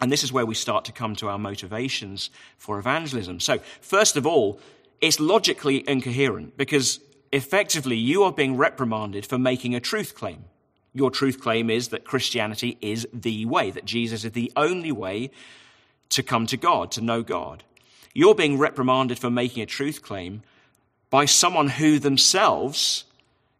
And 0.00 0.12
this 0.12 0.22
is 0.22 0.32
where 0.32 0.46
we 0.46 0.54
start 0.54 0.84
to 0.86 0.92
come 0.92 1.16
to 1.16 1.28
our 1.28 1.38
motivations 1.38 2.30
for 2.56 2.78
evangelism. 2.78 3.40
So, 3.40 3.58
first 3.80 4.16
of 4.16 4.26
all, 4.26 4.60
it's 5.00 5.18
logically 5.18 5.88
incoherent 5.88 6.56
because 6.56 7.00
effectively 7.32 7.96
you 7.96 8.22
are 8.22 8.32
being 8.32 8.56
reprimanded 8.56 9.26
for 9.26 9.38
making 9.38 9.74
a 9.74 9.80
truth 9.80 10.14
claim. 10.14 10.44
Your 10.98 11.12
truth 11.12 11.40
claim 11.40 11.70
is 11.70 11.88
that 11.88 12.04
Christianity 12.04 12.76
is 12.80 13.06
the 13.12 13.46
way, 13.46 13.70
that 13.70 13.84
Jesus 13.84 14.24
is 14.24 14.32
the 14.32 14.50
only 14.56 14.90
way 14.90 15.30
to 16.08 16.24
come 16.24 16.44
to 16.48 16.56
God, 16.56 16.90
to 16.90 17.00
know 17.00 17.22
God. 17.22 17.62
You're 18.14 18.34
being 18.34 18.58
reprimanded 18.58 19.16
for 19.16 19.30
making 19.30 19.62
a 19.62 19.66
truth 19.66 20.02
claim 20.02 20.42
by 21.08 21.24
someone 21.24 21.68
who 21.68 22.00
themselves 22.00 23.04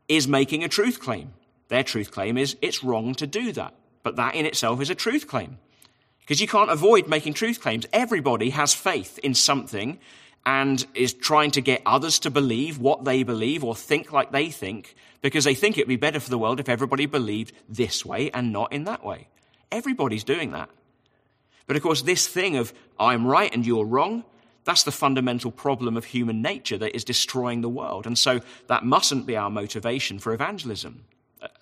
is 0.09 0.26
making 0.26 0.64
a 0.64 0.68
truth 0.68 0.99
claim. 0.99 1.33
Their 1.68 1.85
truth 1.85 2.11
claim 2.11 2.37
is 2.37 2.57
it's 2.61 2.83
wrong 2.83 3.14
to 3.14 3.26
do 3.28 3.52
that. 3.52 3.73
But 4.02 4.16
that 4.16 4.35
in 4.35 4.45
itself 4.45 4.80
is 4.80 4.90
a 4.90 4.97
truth 4.97 5.28
claim. 5.28 5.59
Because 6.18 6.40
you 6.40 6.49
can't 6.49 6.73
avoid 6.73 7.07
making 7.07 7.35
truth 7.35 7.61
claims. 7.61 7.87
Everybody 7.92 8.50
has 8.50 8.75
faith 8.75 9.21
in 9.23 9.35
something 9.35 10.00
and 10.49 10.87
is 10.95 11.12
trying 11.12 11.50
to 11.50 11.61
get 11.61 11.83
others 11.85 12.21
to 12.21 12.31
believe 12.31 12.78
what 12.78 13.05
they 13.05 13.23
believe 13.23 13.62
or 13.62 13.76
think 13.76 14.12
like 14.12 14.33
they 14.33 14.49
think 14.49 14.95
because 15.21 15.45
they 15.45 15.55
think 15.55 15.76
it'd 15.76 15.87
be 15.87 15.97
better 15.97 16.19
for 16.19 16.31
the 16.31 16.38
world 16.38 16.59
if 16.59 16.71
everybody 16.71 17.05
believed 17.05 17.52
this 17.69 18.02
way 18.02 18.31
and 18.31 18.50
not 18.50 18.73
in 18.73 18.85
that 18.85 19.05
way. 19.05 19.28
Everybody's 19.71 20.25
doing 20.25 20.52
that. 20.52 20.71
But 21.67 21.76
of 21.76 21.83
course, 21.83 22.00
this 22.00 22.26
thing 22.26 22.57
of 22.57 22.73
I'm 22.99 23.26
right 23.26 23.52
and 23.52 23.67
you're 23.67 23.85
wrong, 23.85 24.25
that's 24.64 24.85
the 24.85 24.90
fundamental 24.90 25.50
problem 25.50 25.99
of 25.99 26.07
human 26.07 26.40
nature 26.40 26.78
that 26.78 26.97
is 26.97 27.05
destroying 27.05 27.61
the 27.61 27.69
world. 27.69 28.07
And 28.07 28.17
so 28.17 28.40
that 28.69 28.87
mustn't 28.87 29.26
be 29.26 29.37
our 29.37 29.50
motivation 29.50 30.19
for 30.19 30.33
evangelism, 30.33 31.05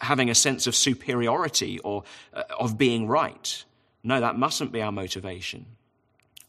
having 0.01 0.31
a 0.31 0.35
sense 0.35 0.69
of 0.69 0.77
superiority 0.77 1.81
or 1.81 2.05
uh, 2.33 2.45
of 2.61 2.79
being 2.79 3.09
right. 3.09 3.65
No, 4.05 4.21
that 4.21 4.39
mustn't 4.39 4.71
be 4.71 4.81
our 4.81 4.93
motivation. 4.93 5.67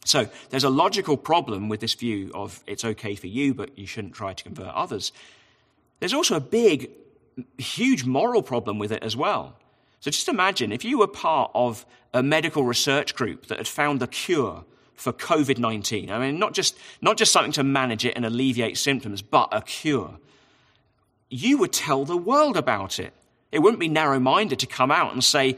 So 0.04 0.28
there's 0.50 0.64
a 0.64 0.70
logical 0.70 1.16
problem 1.16 1.68
with 1.68 1.80
this 1.80 1.94
view 1.94 2.30
of 2.34 2.62
it's 2.66 2.84
okay 2.84 3.14
for 3.14 3.26
you, 3.26 3.54
but 3.54 3.78
you 3.78 3.86
shouldn't 3.86 4.14
try 4.14 4.32
to 4.32 4.44
convert 4.44 4.68
others. 4.68 5.12
There's 6.00 6.14
also 6.14 6.36
a 6.36 6.40
big, 6.40 6.90
huge 7.58 8.04
moral 8.04 8.42
problem 8.42 8.78
with 8.78 8.92
it 8.92 9.02
as 9.02 9.16
well. 9.16 9.56
So 10.00 10.10
just 10.10 10.28
imagine 10.28 10.72
if 10.72 10.84
you 10.84 10.98
were 10.98 11.08
part 11.08 11.50
of 11.54 11.84
a 12.14 12.22
medical 12.22 12.64
research 12.64 13.14
group 13.14 13.46
that 13.46 13.58
had 13.58 13.68
found 13.68 14.00
the 14.00 14.06
cure 14.06 14.64
for 14.94 15.12
COVID 15.12 15.58
19. 15.58 16.10
I 16.10 16.18
mean, 16.18 16.38
not 16.38 16.54
just, 16.54 16.76
not 17.00 17.16
just 17.16 17.32
something 17.32 17.52
to 17.52 17.64
manage 17.64 18.04
it 18.04 18.14
and 18.16 18.24
alleviate 18.24 18.78
symptoms, 18.78 19.22
but 19.22 19.48
a 19.52 19.62
cure. 19.62 20.18
You 21.30 21.58
would 21.58 21.72
tell 21.72 22.04
the 22.04 22.16
world 22.16 22.56
about 22.56 22.98
it. 22.98 23.12
It 23.52 23.60
wouldn't 23.60 23.80
be 23.80 23.88
narrow 23.88 24.18
minded 24.18 24.58
to 24.60 24.66
come 24.66 24.90
out 24.90 25.12
and 25.12 25.22
say, 25.22 25.56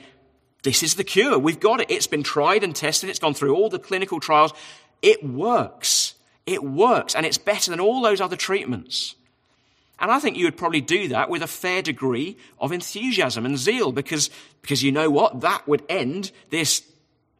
this 0.62 0.82
is 0.82 0.94
the 0.94 1.04
cure. 1.04 1.38
We've 1.38 1.60
got 1.60 1.80
it. 1.80 1.90
It's 1.90 2.06
been 2.06 2.22
tried 2.22 2.64
and 2.64 2.74
tested. 2.74 3.08
It's 3.08 3.18
gone 3.18 3.34
through 3.34 3.54
all 3.54 3.68
the 3.68 3.78
clinical 3.78 4.20
trials. 4.20 4.52
It 5.02 5.24
works. 5.24 6.14
It 6.46 6.62
works. 6.62 7.14
And 7.14 7.24
it's 7.24 7.38
better 7.38 7.70
than 7.70 7.80
all 7.80 8.02
those 8.02 8.20
other 8.20 8.36
treatments. 8.36 9.14
And 9.98 10.10
I 10.10 10.18
think 10.18 10.36
you 10.36 10.46
would 10.46 10.56
probably 10.56 10.80
do 10.80 11.08
that 11.08 11.28
with 11.28 11.42
a 11.42 11.46
fair 11.46 11.82
degree 11.82 12.36
of 12.58 12.72
enthusiasm 12.72 13.44
and 13.44 13.58
zeal 13.58 13.92
because, 13.92 14.30
because 14.62 14.82
you 14.82 14.92
know 14.92 15.10
what? 15.10 15.42
That 15.42 15.68
would 15.68 15.82
end 15.88 16.32
this 16.48 16.82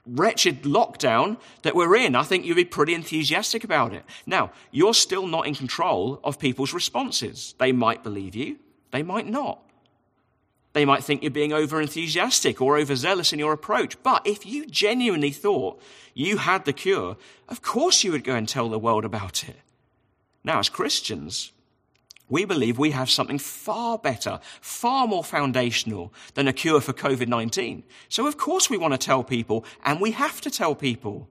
wretched 0.07 0.63
lockdown 0.63 1.39
that 1.63 1.75
we're 1.75 1.97
in. 1.97 2.15
I 2.15 2.23
think 2.23 2.45
you'd 2.45 2.57
be 2.57 2.65
pretty 2.65 2.95
enthusiastic 2.95 3.65
about 3.65 3.95
it. 3.95 4.05
Now, 4.27 4.51
you're 4.71 4.95
still 4.95 5.27
not 5.27 5.47
in 5.47 5.55
control 5.55 6.21
of 6.23 6.39
people's 6.39 6.75
responses. 6.75 7.55
They 7.59 7.73
might 7.73 8.03
believe 8.03 8.35
you. 8.35 8.59
They 8.91 9.03
might 9.03 9.27
not. 9.27 9.63
They 10.73 10.85
might 10.85 11.03
think 11.03 11.23
you're 11.23 11.31
being 11.31 11.53
over 11.53 11.81
enthusiastic 11.81 12.61
or 12.61 12.79
overzealous 12.79 13.33
in 13.33 13.39
your 13.39 13.53
approach. 13.53 14.01
But 14.03 14.27
if 14.27 14.47
you 14.47 14.67
genuinely 14.67 15.33
thought 15.33 15.83
you 16.15 16.37
had 16.37 16.65
the 16.65 16.73
cure, 16.73 17.17
of 17.49 17.61
course 17.61 18.05
you 18.05 18.13
would 18.13 18.25
go 18.25 18.37
and 18.37 18.49
tell 18.49 18.69
the 18.69 18.79
world 18.79 19.05
about 19.05 19.49
it. 19.49 19.57
Now, 20.45 20.61
as 20.61 20.69
Christians, 20.69 21.53
we 22.29 22.45
believe 22.45 22.79
we 22.79 22.93
have 22.93 23.11
something 23.11 23.39
far 23.39 23.99
better, 23.99 24.39
far 24.61 25.09
more 25.09 25.25
foundational 25.25 26.15
than 26.35 26.47
a 26.47 26.53
cure 26.53 26.81
for 26.81 26.93
COVID 26.93 27.27
19. 27.27 27.83
So, 28.09 28.27
of 28.27 28.37
course, 28.37 28.71
we 28.71 28.79
want 28.79 28.95
to 28.95 28.99
tell 28.99 29.25
people, 29.25 29.65
and 29.85 30.01
we 30.01 30.13
have 30.13 30.41
to 30.43 30.51
tell 30.51 30.75
people. 30.75 31.29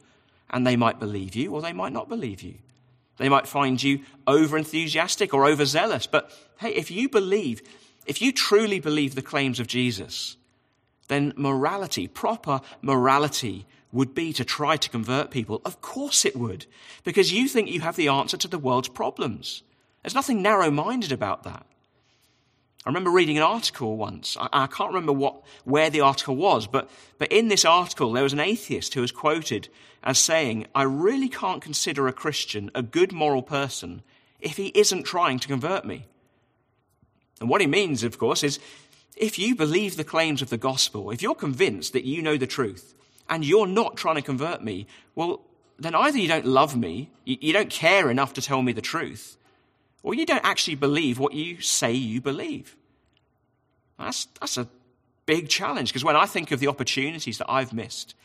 And 0.51 0.65
they 0.65 0.75
might 0.75 1.00
believe 1.00 1.36
you 1.36 1.53
or 1.53 1.62
they 1.62 1.74
might 1.74 1.93
not 1.93 2.10
believe 2.10 2.41
you. 2.41 2.55
They 3.17 3.29
might 3.29 3.48
find 3.48 3.81
you 3.81 4.00
over 4.25 4.58
enthusiastic 4.58 5.34
or 5.34 5.46
overzealous. 5.46 6.08
But 6.08 6.31
hey, 6.58 6.74
if 6.74 6.89
you 6.89 7.08
believe 7.08 7.62
if 8.05 8.21
you 8.21 8.31
truly 8.31 8.79
believe 8.79 9.15
the 9.15 9.21
claims 9.21 9.59
of 9.59 9.67
Jesus, 9.67 10.37
then 11.07 11.33
morality, 11.35 12.07
proper 12.07 12.61
morality, 12.81 13.65
would 13.91 14.13
be 14.13 14.31
to 14.33 14.45
try 14.45 14.77
to 14.77 14.89
convert 14.89 15.31
people. 15.31 15.61
Of 15.65 15.81
course 15.81 16.25
it 16.25 16.35
would, 16.35 16.65
because 17.03 17.33
you 17.33 17.47
think 17.47 17.69
you 17.69 17.81
have 17.81 17.95
the 17.95 18.07
answer 18.07 18.37
to 18.37 18.47
the 18.47 18.59
world's 18.59 18.89
problems. 18.89 19.63
There's 20.03 20.15
nothing 20.15 20.41
narrow 20.41 20.71
minded 20.71 21.11
about 21.11 21.43
that. 21.43 21.65
I 22.85 22.89
remember 22.89 23.09
reading 23.09 23.37
an 23.37 23.43
article 23.43 23.97
once. 23.97 24.37
I, 24.39 24.47
I, 24.53 24.67
can't 24.67 24.93
remember 24.93 25.11
what, 25.11 25.41
where 25.65 25.89
the 25.89 26.01
article 26.01 26.35
was, 26.35 26.65
but, 26.65 26.89
but 27.17 27.31
in 27.31 27.49
this 27.49 27.65
article, 27.65 28.13
there 28.13 28.23
was 28.23 28.33
an 28.33 28.39
atheist 28.39 28.93
who 28.93 29.01
was 29.01 29.11
quoted 29.11 29.67
as 30.03 30.17
saying, 30.17 30.65
I 30.73 30.83
really 30.83 31.27
can't 31.27 31.61
consider 31.61 32.07
a 32.07 32.13
Christian 32.13 32.71
a 32.73 32.81
good 32.81 33.11
moral 33.11 33.43
person 33.43 34.01
if 34.39 34.55
he 34.55 34.67
isn't 34.67 35.03
trying 35.03 35.39
to 35.39 35.47
convert 35.47 35.83
me. 35.83 36.05
And 37.39 37.50
what 37.50 37.62
he 37.62 37.67
means, 37.67 38.03
of 38.03 38.17
course, 38.17 38.43
is 38.43 38.60
if 39.15 39.38
you 39.38 39.55
believe 39.55 39.98
the 39.98 40.03
claims 40.03 40.41
of 40.41 40.50
the 40.50 40.58
gospel, 40.58 41.12
if 41.12 41.22
you're 41.22 41.36
convinced 41.36 41.93
that 41.93 42.05
you 42.05 42.22
know 42.22 42.38
the 42.38 42.48
truth, 42.48 42.93
and 43.29 43.46
you're 43.46 43.67
not 43.67 43.96
trying 43.96 44.15
to 44.15 44.22
convert 44.22 44.63
me, 44.63 44.88
well, 45.15 45.41
then 45.77 45.96
either 45.96 46.17
you 46.17 46.27
don't 46.27 46.46
love 46.46 46.75
me, 46.75 47.10
you 47.25 47.53
don't 47.53 47.69
care 47.69 48.10
enough 48.10 48.34
to 48.34 48.41
tell 48.41 48.62
me 48.62 48.74
the 48.74 48.81
truth, 48.81 49.38
or 50.03 50.13
you 50.13 50.25
don't 50.25 50.43
actually 50.43 50.75
believe 50.75 51.19
what 51.19 51.34
you 51.34 51.62
say 51.62 51.93
you 51.93 52.22
believe. 52.22 52.75
That's, 53.98 54.25
that's 54.39 54.58
a 54.58 54.67
big 55.25 55.50
challenge 55.50 55.89
because 55.89 56.03
when 56.03 56.15
I 56.15 56.25
think 56.25 56.51
of 56.51 56.60
the 56.60 56.67
opportunities 56.67 57.38
that 57.38 57.50
I've 57.50 57.74
missed 57.74 58.15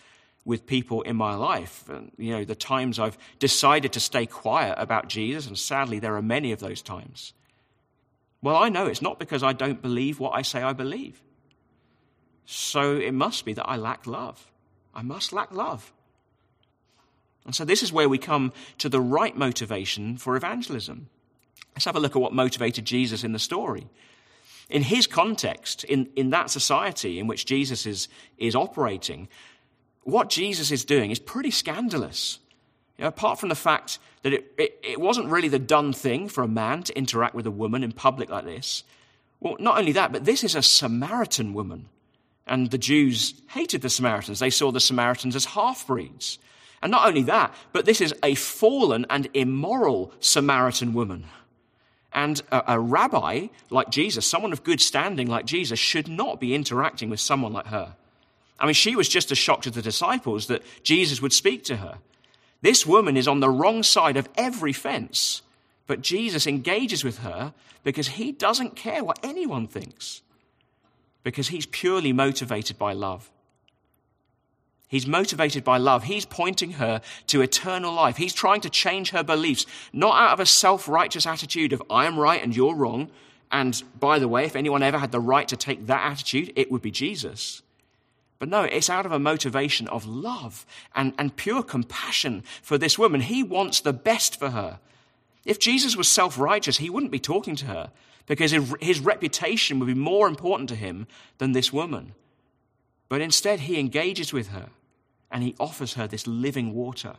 with 0.44 0.66
people 0.66 1.02
in 1.02 1.16
my 1.16 1.35
life, 1.35 1.88
and, 1.88 2.12
you 2.16 2.33
know, 2.33 2.44
the 2.44 2.54
times 2.54 2.99
I've 2.99 3.18
decided 3.38 3.92
to 3.92 4.00
stay 4.00 4.26
quiet 4.26 4.76
about 4.78 5.09
Jesus, 5.09 5.47
and 5.47 5.59
sadly 5.59 5.99
there 5.99 6.16
are 6.16 6.23
many 6.23 6.52
of 6.52 6.61
those 6.61 6.83
times, 6.83 7.33
well, 8.44 8.56
I 8.56 8.68
know 8.68 8.86
it's 8.86 9.00
not 9.00 9.18
because 9.18 9.42
I 9.42 9.54
don't 9.54 9.80
believe 9.80 10.20
what 10.20 10.34
I 10.34 10.42
say 10.42 10.62
I 10.62 10.74
believe. 10.74 11.22
So 12.44 12.96
it 12.96 13.12
must 13.12 13.46
be 13.46 13.54
that 13.54 13.66
I 13.66 13.76
lack 13.76 14.06
love. 14.06 14.52
I 14.94 15.00
must 15.00 15.32
lack 15.32 15.50
love. 15.50 15.94
And 17.46 17.54
so 17.54 17.64
this 17.64 17.82
is 17.82 17.90
where 17.90 18.06
we 18.08 18.18
come 18.18 18.52
to 18.78 18.90
the 18.90 19.00
right 19.00 19.34
motivation 19.34 20.18
for 20.18 20.36
evangelism. 20.36 21.08
Let's 21.74 21.86
have 21.86 21.96
a 21.96 22.00
look 22.00 22.16
at 22.16 22.20
what 22.20 22.34
motivated 22.34 22.84
Jesus 22.84 23.24
in 23.24 23.32
the 23.32 23.38
story. 23.38 23.88
In 24.68 24.82
his 24.82 25.06
context, 25.06 25.82
in, 25.84 26.10
in 26.14 26.28
that 26.30 26.50
society 26.50 27.18
in 27.18 27.26
which 27.26 27.46
Jesus 27.46 27.86
is, 27.86 28.08
is 28.36 28.54
operating, 28.54 29.26
what 30.02 30.28
Jesus 30.28 30.70
is 30.70 30.84
doing 30.84 31.10
is 31.10 31.18
pretty 31.18 31.50
scandalous. 31.50 32.40
You 32.98 33.02
know, 33.02 33.08
apart 33.08 33.40
from 33.40 33.48
the 33.48 33.54
fact 33.54 33.98
that 34.22 34.32
it, 34.32 34.52
it, 34.56 34.78
it 34.82 35.00
wasn't 35.00 35.28
really 35.28 35.48
the 35.48 35.58
done 35.58 35.92
thing 35.92 36.28
for 36.28 36.44
a 36.44 36.48
man 36.48 36.82
to 36.84 36.96
interact 36.96 37.34
with 37.34 37.46
a 37.46 37.50
woman 37.50 37.82
in 37.82 37.92
public 37.92 38.30
like 38.30 38.44
this, 38.44 38.84
well, 39.40 39.56
not 39.58 39.78
only 39.78 39.92
that, 39.92 40.12
but 40.12 40.24
this 40.24 40.44
is 40.44 40.54
a 40.54 40.62
Samaritan 40.62 41.54
woman. 41.54 41.88
And 42.46 42.70
the 42.70 42.78
Jews 42.78 43.34
hated 43.48 43.82
the 43.82 43.90
Samaritans. 43.90 44.38
They 44.38 44.50
saw 44.50 44.70
the 44.70 44.80
Samaritans 44.80 45.34
as 45.34 45.44
half 45.44 45.86
breeds. 45.86 46.38
And 46.82 46.90
not 46.90 47.06
only 47.08 47.22
that, 47.22 47.54
but 47.72 47.86
this 47.86 48.00
is 48.00 48.14
a 48.22 48.34
fallen 48.34 49.06
and 49.08 49.28
immoral 49.34 50.12
Samaritan 50.20 50.92
woman. 50.92 51.24
And 52.12 52.40
a, 52.52 52.74
a, 52.74 52.80
rabbi 52.80 53.48
like 53.70 53.90
Jesus, 53.90 54.26
someone 54.26 54.52
of 54.52 54.62
good 54.62 54.80
standing 54.80 55.26
like 55.26 55.46
Jesus, 55.46 55.78
should 55.78 56.08
not 56.08 56.40
be 56.40 56.54
interacting 56.54 57.10
with 57.10 57.20
someone 57.20 57.52
like 57.52 57.66
her. 57.66 57.96
I 58.60 58.66
mean, 58.66 58.74
she 58.74 58.94
was 58.94 59.08
just 59.08 59.32
as 59.32 59.38
shocked 59.38 59.66
as 59.66 59.72
the 59.72 59.82
disciples 59.82 60.46
that 60.46 60.62
Jesus 60.84 61.20
would 61.20 61.32
speak 61.32 61.64
to 61.64 61.76
her. 61.76 61.98
This 62.64 62.87
woman 62.87 63.18
is 63.18 63.28
on 63.28 63.40
the 63.40 63.50
wrong 63.50 63.83
side 63.83 64.16
of 64.16 64.26
every 64.38 64.73
fence, 64.73 65.42
but 65.87 66.00
Jesus 66.00 66.47
engages 66.47 67.04
with 67.04 67.18
her 67.18 67.52
because 67.83 68.09
he 68.09 68.33
doesn't 68.33 68.75
care 68.75 69.04
what 69.04 69.18
anyone 69.23 69.66
thinks, 69.66 70.23
because 71.23 71.49
he's 71.49 71.66
purely 71.66 72.11
motivated 72.11 72.78
by 72.78 72.94
love. 72.94 73.30
He's 74.88 75.06
motivated 75.06 75.62
by 75.62 75.76
love. 75.76 76.04
He's 76.04 76.25
pointing 76.25 76.71
her 76.73 77.02
to 77.26 77.42
eternal 77.42 77.92
life. 77.92 78.16
He's 78.16 78.33
trying 78.33 78.62
to 78.62 78.71
change 78.71 79.11
her 79.11 79.23
beliefs, 79.23 79.66
not 79.92 80.16
out 80.16 80.33
of 80.33 80.40
a 80.40 80.47
self 80.47 80.88
righteous 80.88 81.26
attitude 81.26 81.75
of, 81.75 81.83
I 81.90 82.06
am 82.06 82.18
right 82.18 82.42
and 82.42 82.56
you're 82.56 82.75
wrong. 82.75 83.11
And 83.52 83.83
by 84.00 84.18
the 84.18 84.28
way, 84.28 84.47
if 84.47 84.56
anyone 84.56 84.83
ever 84.83 84.97
had 84.97 85.12
the 85.12 85.21
right 85.21 85.47
to 85.49 85.56
take 85.59 85.87
that 85.88 86.11
attitude, 86.11 86.50
it 86.56 86.73
would 86.73 86.80
be 86.80 86.90
Jesus. 86.90 87.61
But 88.38 88.48
no, 88.48 88.62
it's 88.62 88.90
out 88.90 89.06
of 89.06 89.12
a 89.12 89.18
motivation 89.18 89.88
of 89.88 90.06
love 90.06 90.66
and, 90.94 91.14
and 91.18 91.36
pure 91.36 91.62
compassion 91.62 92.42
for 92.62 92.76
this 92.76 92.98
woman. 92.98 93.20
He 93.20 93.42
wants 93.42 93.80
the 93.80 93.92
best 93.92 94.38
for 94.38 94.50
her. 94.50 94.80
If 95.44 95.58
Jesus 95.58 95.96
was 95.96 96.08
self 96.08 96.38
righteous, 96.38 96.78
he 96.78 96.90
wouldn't 96.90 97.12
be 97.12 97.18
talking 97.18 97.56
to 97.56 97.66
her 97.66 97.90
because 98.26 98.52
his 98.80 99.00
reputation 99.00 99.78
would 99.78 99.86
be 99.86 99.94
more 99.94 100.26
important 100.26 100.68
to 100.70 100.76
him 100.76 101.06
than 101.38 101.52
this 101.52 101.72
woman. 101.72 102.14
But 103.08 103.20
instead, 103.20 103.60
he 103.60 103.78
engages 103.78 104.32
with 104.32 104.48
her 104.48 104.70
and 105.30 105.42
he 105.42 105.54
offers 105.60 105.94
her 105.94 106.06
this 106.06 106.26
living 106.26 106.74
water. 106.74 107.14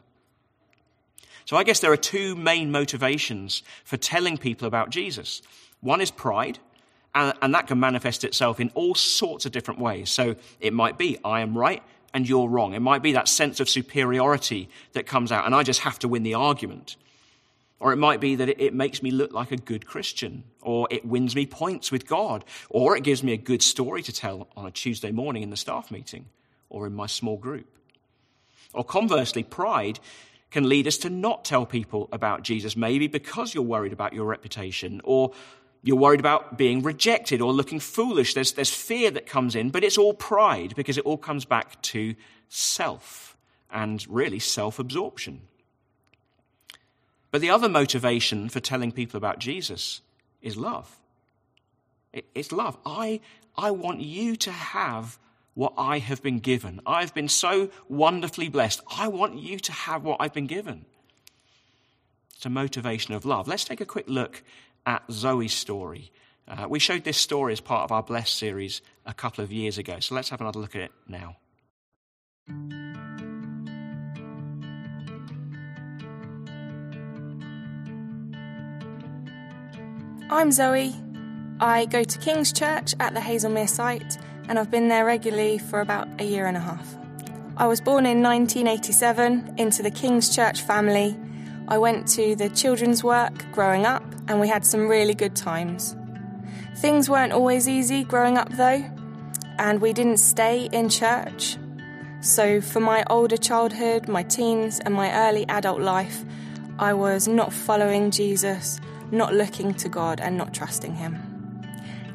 So 1.46 1.58
I 1.58 1.64
guess 1.64 1.80
there 1.80 1.92
are 1.92 1.98
two 1.98 2.36
main 2.36 2.72
motivations 2.72 3.62
for 3.84 3.98
telling 3.98 4.38
people 4.38 4.68
about 4.68 4.90
Jesus. 4.90 5.44
One 5.80 6.02
is 6.02 6.10
pride, 6.10 6.58
and, 7.16 7.34
and, 7.42 7.56
that 7.56 7.68
can 7.68 7.80
manifest 7.80 8.24
itself 8.24 8.60
in 8.60 8.70
all 8.76 8.94
sorts 8.94 9.46
of 9.46 9.52
different 9.52 9.80
ways. 9.80 10.10
So 10.10 10.36
it 10.60 10.74
might 10.74 10.98
be, 10.98 11.18
I 11.24 11.42
am 11.42 11.58
right 11.58 11.82
and 12.14 12.28
you're 12.28 12.48
wrong. 12.48 12.74
It 12.74 12.82
might 12.82 13.02
be 13.02 13.14
that 13.14 13.28
sense 13.28 13.60
of 13.60 13.70
superiority 13.70 14.70
that 14.94 15.06
comes 15.06 15.32
out, 15.32 15.46
and 15.46 15.54
I 15.54 15.64
just 15.64 15.82
have 15.82 16.00
to 16.00 16.08
win 16.08 16.24
the 16.24 16.36
argument. 16.36 16.96
Or 17.80 17.92
it 17.92 17.98
might 17.98 18.22
be 18.22 18.36
that 18.36 18.48
it, 18.48 18.62
it 18.62 18.74
makes 18.74 19.04
me 19.04 19.12
look 19.12 19.34
like 19.34 19.52
a 19.52 19.58
good 19.58 19.86
Christian, 19.86 20.46
or 20.62 20.88
it 20.90 21.06
wins 21.06 21.36
me 21.36 21.46
points 21.46 21.92
with 21.92 22.08
God, 22.08 22.46
or 22.70 22.96
it 22.96 23.04
gives 23.04 23.22
me 23.22 23.34
a 23.34 23.38
good 23.38 23.62
story 23.62 24.02
to 24.04 24.14
tell 24.14 24.48
on 24.56 24.66
a 24.66 24.72
Tuesday 24.72 25.12
morning 25.12 25.44
in 25.44 25.50
the 25.50 25.58
staff 25.58 25.92
meeting 25.92 26.26
or 26.70 26.88
in 26.88 26.94
my 26.94 27.06
small 27.06 27.38
group. 27.38 27.68
Or 28.74 28.84
conversely, 28.84 29.44
pride 29.44 30.00
can 30.52 30.70
lead 30.70 30.88
us 30.88 30.98
to 31.00 31.10
not 31.10 31.44
tell 31.44 31.66
people 31.66 32.08
about 32.14 32.44
Jesus, 32.44 32.78
maybe 32.78 33.08
because 33.08 33.54
you're 33.54 33.64
worried 33.64 33.92
about 33.92 34.14
your 34.14 34.26
reputation 34.26 35.02
or 35.04 35.34
you're 35.86 35.96
worried 35.96 36.20
about 36.20 36.58
being 36.58 36.82
rejected 36.82 37.42
or 37.42 37.54
looking 37.54 37.80
foolish. 37.80 38.34
There's, 38.34 38.54
there's 38.54 38.74
fear 38.74 39.12
that 39.12 39.28
comes 39.28 39.56
in, 39.56 39.70
but 39.70 39.84
it's 39.84 40.00
all 40.00 40.16
pride 40.16 40.74
because 40.76 40.98
it 40.98 41.06
all 41.06 41.16
comes 41.16 41.46
back 41.46 41.80
to 41.84 42.16
self 42.50 43.38
and 43.70 44.04
really 44.10 44.40
self 44.40 44.80
absorption. 44.80 45.42
But 47.30 47.42
the 47.42 47.52
other 47.52 47.70
motivation 47.70 48.50
for 48.50 48.60
telling 48.60 48.92
people 48.94 49.20
about 49.20 49.38
Jesus 49.38 50.02
is 50.42 50.58
love. 50.58 51.00
It, 52.14 52.26
it's 52.34 52.52
love. 52.52 52.76
I, 52.84 53.22
I 53.56 53.70
want 53.70 54.02
you 54.02 54.36
to 54.38 54.52
have 54.52 55.20
what 55.54 55.74
I 55.78 56.00
have 56.00 56.24
been 56.24 56.40
given. 56.40 56.82
I've 56.88 57.14
been 57.14 57.30
so 57.30 57.70
wonderfully 57.88 58.50
blessed. 58.50 58.82
I 58.98 59.08
want 59.08 59.38
you 59.38 59.60
to 59.60 59.72
have 59.72 60.04
what 60.04 60.18
I've 60.20 60.34
been 60.34 60.48
given. 60.48 60.86
It's 62.36 62.46
a 62.48 62.50
motivation 62.50 63.14
of 63.14 63.24
love. 63.24 63.48
Let's 63.48 63.64
take 63.66 63.82
a 63.82 63.86
quick 63.86 64.06
look 64.08 64.42
at 64.86 65.04
Zoe's 65.12 65.54
story. 65.54 66.12
Uh, 66.48 66.68
we 66.70 66.80
showed 66.80 67.04
this 67.04 67.18
story 67.18 67.54
as 67.54 67.60
part 67.60 67.84
of 67.84 67.92
our 67.92 68.04
Blessed 68.04 68.36
series 68.36 68.82
a 69.06 69.14
couple 69.14 69.44
of 69.44 69.52
years 69.52 69.78
ago, 69.78 70.00
so 70.00 70.14
let's 70.14 70.30
have 70.30 70.42
another 70.42 70.60
look 70.60 70.76
at 70.76 70.82
it 70.82 70.92
now. 71.08 71.38
I'm 80.30 80.52
Zoe. 80.52 80.94
I 81.60 81.86
go 81.86 82.04
to 82.04 82.20
King's 82.20 82.52
Church 82.52 82.94
at 83.00 83.14
the 83.14 83.20
Hazlemere 83.20 83.70
site, 83.70 84.18
and 84.48 84.60
I've 84.60 84.70
been 84.70 84.90
there 84.90 85.06
regularly 85.06 85.58
for 85.58 85.82
about 85.82 86.08
a 86.20 86.26
year 86.26 86.46
and 86.46 86.58
a 86.58 86.60
half. 86.60 86.96
I 87.58 87.68
was 87.68 87.80
born 87.80 88.06
in 88.06 88.22
1987 88.22 89.56
into 89.58 89.82
the 89.82 89.90
King's 89.90 90.36
Church 90.36 90.62
family. 90.62 91.18
I 91.68 91.78
went 91.78 92.08
to 92.10 92.36
the 92.36 92.50
children's 92.50 93.04
work 93.04 93.46
growing 93.52 93.86
up, 93.86 94.04
and 94.28 94.40
we 94.40 94.48
had 94.48 94.66
some 94.66 94.88
really 94.88 95.14
good 95.14 95.36
times. 95.36 95.96
Things 96.78 97.10
weren't 97.10 97.34
always 97.34 97.68
easy 97.68 98.04
growing 98.04 98.38
up 98.38 98.50
though, 98.50 98.84
and 99.58 99.82
we 99.82 99.94
didn't 99.94 100.18
stay 100.18 100.66
in 100.72 100.90
church. 100.90 101.58
So, 102.22 102.60
for 102.60 102.80
my 102.80 103.04
older 103.10 103.38
childhood, 103.38 104.08
my 104.08 104.24
teens, 104.24 104.80
and 104.80 104.94
my 104.94 105.14
early 105.28 105.48
adult 105.48 105.80
life, 105.80 106.26
I 106.80 106.94
was 106.94 107.28
not 107.28 107.54
following 107.54 108.10
Jesus, 108.10 108.80
not 109.12 109.34
looking 109.34 109.74
to 109.76 109.90
God, 109.90 110.20
and 110.20 110.38
not 110.38 110.54
trusting 110.54 110.96
Him. 110.96 111.16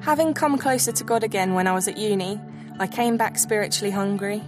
Having 0.00 0.34
come 0.34 0.58
closer 0.58 0.92
to 0.92 1.04
God 1.04 1.22
again 1.22 1.54
when 1.54 1.66
I 1.66 1.72
was 1.72 1.86
at 1.86 1.96
uni, 1.96 2.40
I 2.78 2.86
came 2.86 3.16
back 3.16 3.38
spiritually 3.38 3.92
hungry. 3.92 4.42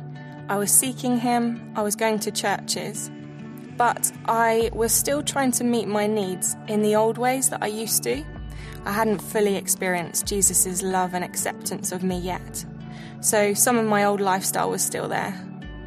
I 0.48 0.56
was 0.56 0.72
seeking 0.72 1.18
Him, 1.18 1.72
I 1.76 1.82
was 1.82 1.94
going 1.94 2.18
to 2.20 2.30
churches 2.30 3.10
but 3.76 4.12
I 4.26 4.70
was 4.72 4.92
still 4.92 5.22
trying 5.22 5.52
to 5.52 5.64
meet 5.64 5.88
my 5.88 6.06
needs 6.06 6.56
in 6.68 6.82
the 6.82 6.96
old 6.96 7.18
ways 7.18 7.48
that 7.50 7.62
I 7.62 7.66
used 7.66 8.02
to. 8.04 8.24
I 8.84 8.92
hadn't 8.92 9.20
fully 9.20 9.56
experienced 9.56 10.26
Jesus' 10.26 10.82
love 10.82 11.14
and 11.14 11.24
acceptance 11.24 11.92
of 11.92 12.02
me 12.02 12.18
yet. 12.18 12.64
So 13.20 13.54
some 13.54 13.78
of 13.78 13.86
my 13.86 14.04
old 14.04 14.20
lifestyle 14.20 14.70
was 14.70 14.82
still 14.82 15.08
there. 15.08 15.34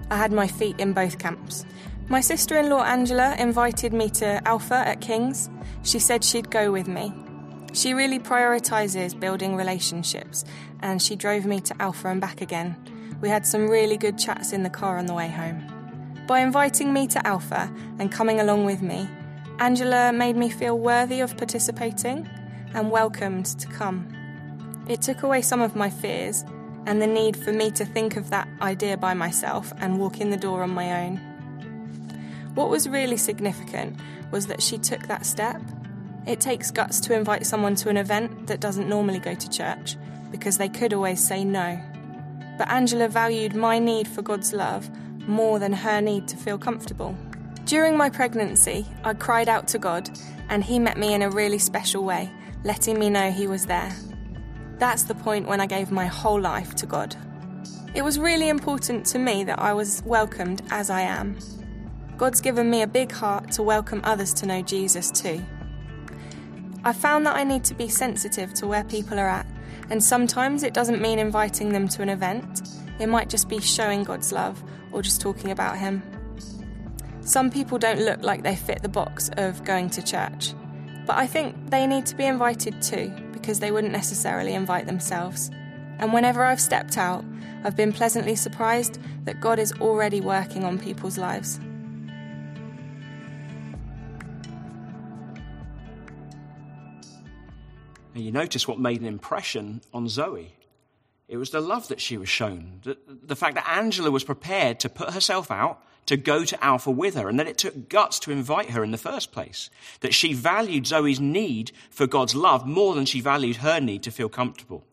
I 0.09 0.17
had 0.17 0.31
my 0.31 0.47
feet 0.47 0.79
in 0.79 0.93
both 0.93 1.19
camps. 1.19 1.65
My 2.07 2.21
sister 2.21 2.57
in 2.57 2.69
law 2.69 2.83
Angela 2.83 3.35
invited 3.37 3.91
me 3.91 4.09
to 4.11 4.47
Alpha 4.47 4.75
at 4.75 5.01
King's. 5.01 5.49
She 5.83 5.99
said 5.99 6.23
she'd 6.23 6.51
go 6.51 6.71
with 6.71 6.87
me. 6.87 7.11
She 7.73 7.93
really 7.93 8.19
prioritises 8.19 9.19
building 9.19 9.55
relationships, 9.55 10.45
and 10.81 11.01
she 11.01 11.15
drove 11.15 11.45
me 11.45 11.59
to 11.61 11.81
Alpha 11.81 12.07
and 12.07 12.21
back 12.21 12.39
again. 12.41 12.77
We 13.21 13.27
had 13.27 13.45
some 13.45 13.67
really 13.67 13.97
good 13.97 14.17
chats 14.17 14.53
in 14.53 14.63
the 14.63 14.69
car 14.69 14.97
on 14.97 15.07
the 15.07 15.13
way 15.13 15.27
home. 15.27 15.74
By 16.27 16.39
inviting 16.39 16.91
me 16.91 17.05
to 17.07 17.27
Alpha 17.27 17.71
and 17.99 18.11
coming 18.11 18.39
along 18.39 18.65
with 18.65 18.81
me, 18.81 19.07
Angela 19.59 20.11
made 20.11 20.35
me 20.35 20.49
feel 20.49 20.77
worthy 20.77 21.19
of 21.19 21.37
participating 21.37 22.27
and 22.73 22.89
welcomed 22.89 23.45
to 23.45 23.67
come. 23.67 24.07
It 24.87 25.03
took 25.03 25.21
away 25.21 25.43
some 25.43 25.61
of 25.61 25.75
my 25.75 25.91
fears 25.91 26.43
and 26.87 26.99
the 26.99 27.05
need 27.05 27.37
for 27.37 27.53
me 27.53 27.69
to 27.71 27.85
think 27.85 28.17
of 28.17 28.31
that 28.31 28.47
idea 28.59 28.97
by 28.97 29.13
myself 29.13 29.71
and 29.77 29.99
walk 29.99 30.19
in 30.19 30.31
the 30.31 30.37
door 30.37 30.63
on 30.63 30.71
my 30.71 31.05
own. 31.05 31.17
What 32.55 32.69
was 32.69 32.89
really 32.89 33.17
significant 33.17 33.99
was 34.31 34.47
that 34.47 34.63
she 34.63 34.79
took 34.79 35.07
that 35.07 35.27
step. 35.27 35.61
It 36.25 36.39
takes 36.39 36.71
guts 36.71 36.99
to 37.01 37.13
invite 37.13 37.45
someone 37.45 37.75
to 37.75 37.89
an 37.89 37.97
event 37.97 38.47
that 38.47 38.59
doesn't 38.61 38.89
normally 38.89 39.19
go 39.19 39.35
to 39.35 39.49
church 39.49 39.95
because 40.31 40.57
they 40.57 40.69
could 40.69 40.91
always 40.91 41.23
say 41.23 41.43
no. 41.43 41.79
But 42.57 42.71
Angela 42.71 43.09
valued 43.09 43.53
my 43.53 43.77
need 43.77 44.07
for 44.07 44.23
God's 44.23 44.53
love 44.53 44.89
more 45.27 45.59
than 45.59 45.73
her 45.73 46.01
need 46.01 46.27
to 46.29 46.37
feel 46.37 46.57
comfortable. 46.57 47.15
During 47.65 47.97
my 47.97 48.09
pregnancy, 48.09 48.85
I 49.03 49.15
cried 49.15 49.49
out 49.49 49.67
to 49.69 49.79
God, 49.79 50.09
and 50.49 50.63
He 50.63 50.77
met 50.77 50.99
me 50.99 51.13
in 51.13 51.23
a 51.23 51.29
really 51.29 51.57
special 51.57 52.03
way, 52.03 52.31
letting 52.63 52.99
me 52.99 53.09
know 53.09 53.31
He 53.31 53.47
was 53.47 53.65
there. 53.65 53.91
That's 54.77 55.03
the 55.03 55.15
point 55.15 55.47
when 55.47 55.59
I 55.59 55.65
gave 55.65 55.91
my 55.91 56.05
whole 56.05 56.39
life 56.39 56.75
to 56.75 56.85
God. 56.85 57.15
It 57.95 58.03
was 58.03 58.19
really 58.19 58.49
important 58.49 59.05
to 59.07 59.19
me 59.19 59.43
that 59.45 59.57
I 59.57 59.73
was 59.73 60.03
welcomed 60.05 60.61
as 60.69 60.89
I 60.89 61.01
am. 61.01 61.37
God's 62.17 62.41
given 62.41 62.69
me 62.69 62.81
a 62.81 62.87
big 62.87 63.11
heart 63.11 63.51
to 63.53 63.63
welcome 63.63 64.01
others 64.03 64.33
to 64.35 64.45
know 64.45 64.61
Jesus 64.61 65.09
too. 65.09 65.43
I 66.83 66.93
found 66.93 67.25
that 67.25 67.35
I 67.35 67.43
need 67.43 67.63
to 67.63 67.73
be 67.73 67.87
sensitive 67.87 68.53
to 68.55 68.67
where 68.67 68.83
people 68.83 69.19
are 69.19 69.27
at, 69.27 69.47
and 69.89 70.03
sometimes 70.03 70.61
it 70.61 70.73
doesn't 70.73 71.01
mean 71.01 71.17
inviting 71.17 71.69
them 71.69 71.87
to 71.87 72.03
an 72.03 72.09
event. 72.09 72.61
It 72.99 73.07
might 73.07 73.29
just 73.29 73.49
be 73.49 73.59
showing 73.59 74.03
God's 74.03 74.31
love 74.31 74.63
or 74.95 75.01
just 75.01 75.19
talking 75.21 75.51
about 75.51 75.77
Him. 75.77 76.01
Some 77.21 77.51
people 77.51 77.77
don't 77.77 77.99
look 77.99 78.23
like 78.23 78.43
they 78.43 78.55
fit 78.55 78.81
the 78.81 78.89
box 78.89 79.29
of 79.37 79.63
going 79.65 79.89
to 79.91 80.01
church, 80.01 80.53
but 81.05 81.17
I 81.17 81.27
think 81.27 81.69
they 81.69 81.85
need 81.85 82.05
to 82.07 82.15
be 82.15 82.25
invited 82.25 82.81
too 82.81 83.11
because 83.33 83.59
they 83.59 83.71
wouldn't 83.71 83.93
necessarily 83.93 84.53
invite 84.53 84.85
themselves. 84.85 85.51
And 85.99 86.13
whenever 86.13 86.43
I've 86.43 86.61
stepped 86.61 86.97
out, 86.97 87.25
I've 87.63 87.75
been 87.75 87.91
pleasantly 87.91 88.35
surprised 88.35 88.99
that 89.25 89.41
God 89.41 89.59
is 89.59 89.73
already 89.81 90.21
working 90.21 90.63
on 90.63 90.79
people's 90.79 91.17
lives. 91.17 91.59
And 98.13 98.23
you 98.23 98.31
notice 98.31 98.65
what 98.65 98.79
made 98.79 99.01
an 99.01 99.07
impression 99.07 99.81
on 99.93 100.07
Zoe. 100.07 100.54
It 101.27 101.37
was 101.37 101.49
the 101.49 101.61
love 101.61 101.87
that 101.87 102.01
she 102.01 102.17
was 102.17 102.29
shown. 102.29 102.81
The, 102.83 102.97
the, 103.07 103.35
fact 103.35 103.55
that 103.55 103.67
Angela 103.67 104.11
was 104.11 104.23
prepared 104.23 104.79
to 104.81 104.89
put 104.89 105.11
herself 105.11 105.49
out 105.49 105.81
to 106.05 106.17
go 106.17 106.45
to 106.45 106.63
Alpha 106.63 106.91
with 106.91 107.15
her, 107.15 107.27
and 107.27 107.39
that 107.39 107.47
it 107.47 107.57
took 107.57 107.89
guts 107.89 108.19
to 108.19 108.31
invite 108.31 108.69
her 108.69 108.83
in 108.83 108.91
the 108.91 108.97
first 108.97 109.31
place. 109.31 109.71
That 110.01 110.13
she 110.13 110.33
valued 110.33 110.85
Zoe's 110.85 111.19
need 111.19 111.71
for 111.89 112.05
God's 112.05 112.35
love 112.35 112.67
more 112.67 112.93
than 112.93 113.05
she 113.05 113.21
valued 113.21 113.57
her 113.57 113.79
need 113.79 114.03
to 114.03 114.11
feel 114.11 114.29
comfortable. 114.29 114.85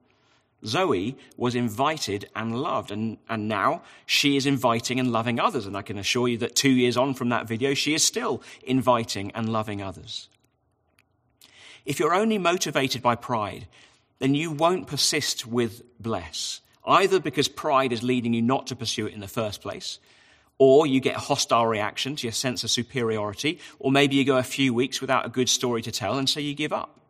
Zoe 0.65 1.17
was 1.37 1.55
invited 1.55 2.31
and 2.35 2.61
loved, 2.63 2.91
and, 2.91 3.19
and 3.29 3.49
now 3.49 3.83
she 4.07 4.37
is 4.37 4.47
inviting 4.47 5.01
and 5.01 5.13
loving 5.13 5.39
others. 5.39 5.67
And 5.67 5.77
I 5.77 5.83
can 5.83 5.99
assure 5.99 6.29
you 6.29 6.39
that 6.39 6.57
two 6.57 6.71
years 6.71 6.97
on 6.97 7.15
from 7.15 7.29
that 7.31 7.49
video, 7.49 7.75
she 7.75 7.95
is 7.95 8.05
still 8.05 8.43
inviting 8.63 9.33
and 9.33 9.53
loving 9.53 9.83
others. 9.83 10.29
If 11.85 11.99
you're 11.99 12.15
only 12.15 12.39
motivated 12.39 13.03
by 13.03 13.17
pride, 13.17 13.67
then 14.23 14.37
you 14.37 14.53
won't 14.53 14.87
persist 14.87 15.49
with 15.49 15.83
bless, 15.99 16.61
either 16.87 17.19
because 17.19 17.49
pride 17.49 17.93
is 17.93 18.05
leading 18.05 18.33
you 18.33 18.41
not 18.41 18.69
to 18.69 18.77
pursue 18.77 19.09
it 19.09 19.15
in 19.15 19.19
the 19.19 19.27
first 19.27 19.61
place, 19.61 19.99
or 20.59 20.87
you 20.87 21.01
get 21.01 21.17
a 21.17 21.19
hostile 21.19 21.67
reaction 21.67 22.15
to 22.15 22.29
your 22.29 22.33
sense 22.33 22.63
of 22.63 22.71
superiority, 22.71 23.59
or 23.81 23.91
maybe 23.91 24.15
you 24.15 24.25
go 24.25 24.37
a 24.37 24.45
few 24.45 24.73
weeks 24.73 25.01
without 25.01 25.27
a 25.27 25.29
good 25.29 25.49
story 25.49 25.83
to 25.83 25.91
tell 25.91 26.19
and 26.19 26.31
so 26.31 26.39
you 26.39 26.55
give 26.55 26.73
up. 26.73 27.01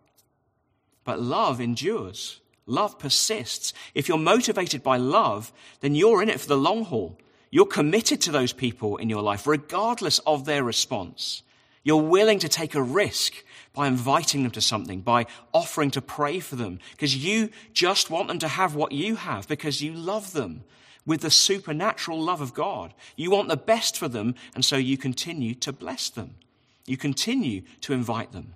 But 1.05 1.20
love 1.20 1.61
endures. 1.61 2.40
Love 2.64 2.98
persists. 2.98 3.75
If 3.94 4.09
you're 4.09 4.16
motivated 4.16 4.83
by 4.83 4.96
love, 4.96 5.53
then 5.81 5.94
you're 5.94 6.22
in 6.22 6.31
it 6.31 6.40
for 6.40 6.48
the 6.48 6.57
long 6.57 6.87
haul. 6.87 7.18
You're 7.51 7.66
committed 7.66 8.22
to 8.22 8.33
those 8.33 8.55
people 8.55 8.96
in 8.96 9.11
your 9.11 9.20
life, 9.20 9.46
regardless 9.46 10.18
of 10.20 10.46
their 10.46 10.64
response. 10.64 11.42
You're 11.85 12.01
willing 12.01 12.38
to 12.38 12.48
take 12.48 12.75
a 12.75 12.83
risk 12.83 13.35
by 13.74 13.87
inviting 13.87 14.42
them 14.42 14.52
to 14.52 14.61
something, 14.61 15.00
by 15.00 15.26
offering 15.52 15.90
to 15.92 16.02
pray 16.02 16.40
for 16.40 16.56
them, 16.56 16.78
because 16.92 17.16
you 17.16 17.50
just 17.72 18.11
want 18.11 18.28
them 18.28 18.38
to 18.38 18.48
have 18.48 18.74
what 18.74 18.92
you 18.92 19.16
have, 19.16 19.48
because 19.48 19.80
you 19.80 19.92
love 19.92 20.32
them 20.32 20.64
with 21.04 21.22
the 21.22 21.30
supernatural 21.30 22.20
love 22.20 22.40
of 22.40 22.54
God. 22.54 22.94
You 23.16 23.30
want 23.30 23.48
the 23.48 23.56
best 23.56 23.96
for 23.96 24.08
them, 24.08 24.35
and 24.54 24.64
so 24.64 24.76
you 24.76 24.96
continue 24.96 25.54
to 25.56 25.72
bless 25.72 26.11
them. 26.11 26.37
You 26.87 26.96
continue 26.96 27.62
to 27.82 27.92
invite 27.92 28.32
them. 28.32 28.54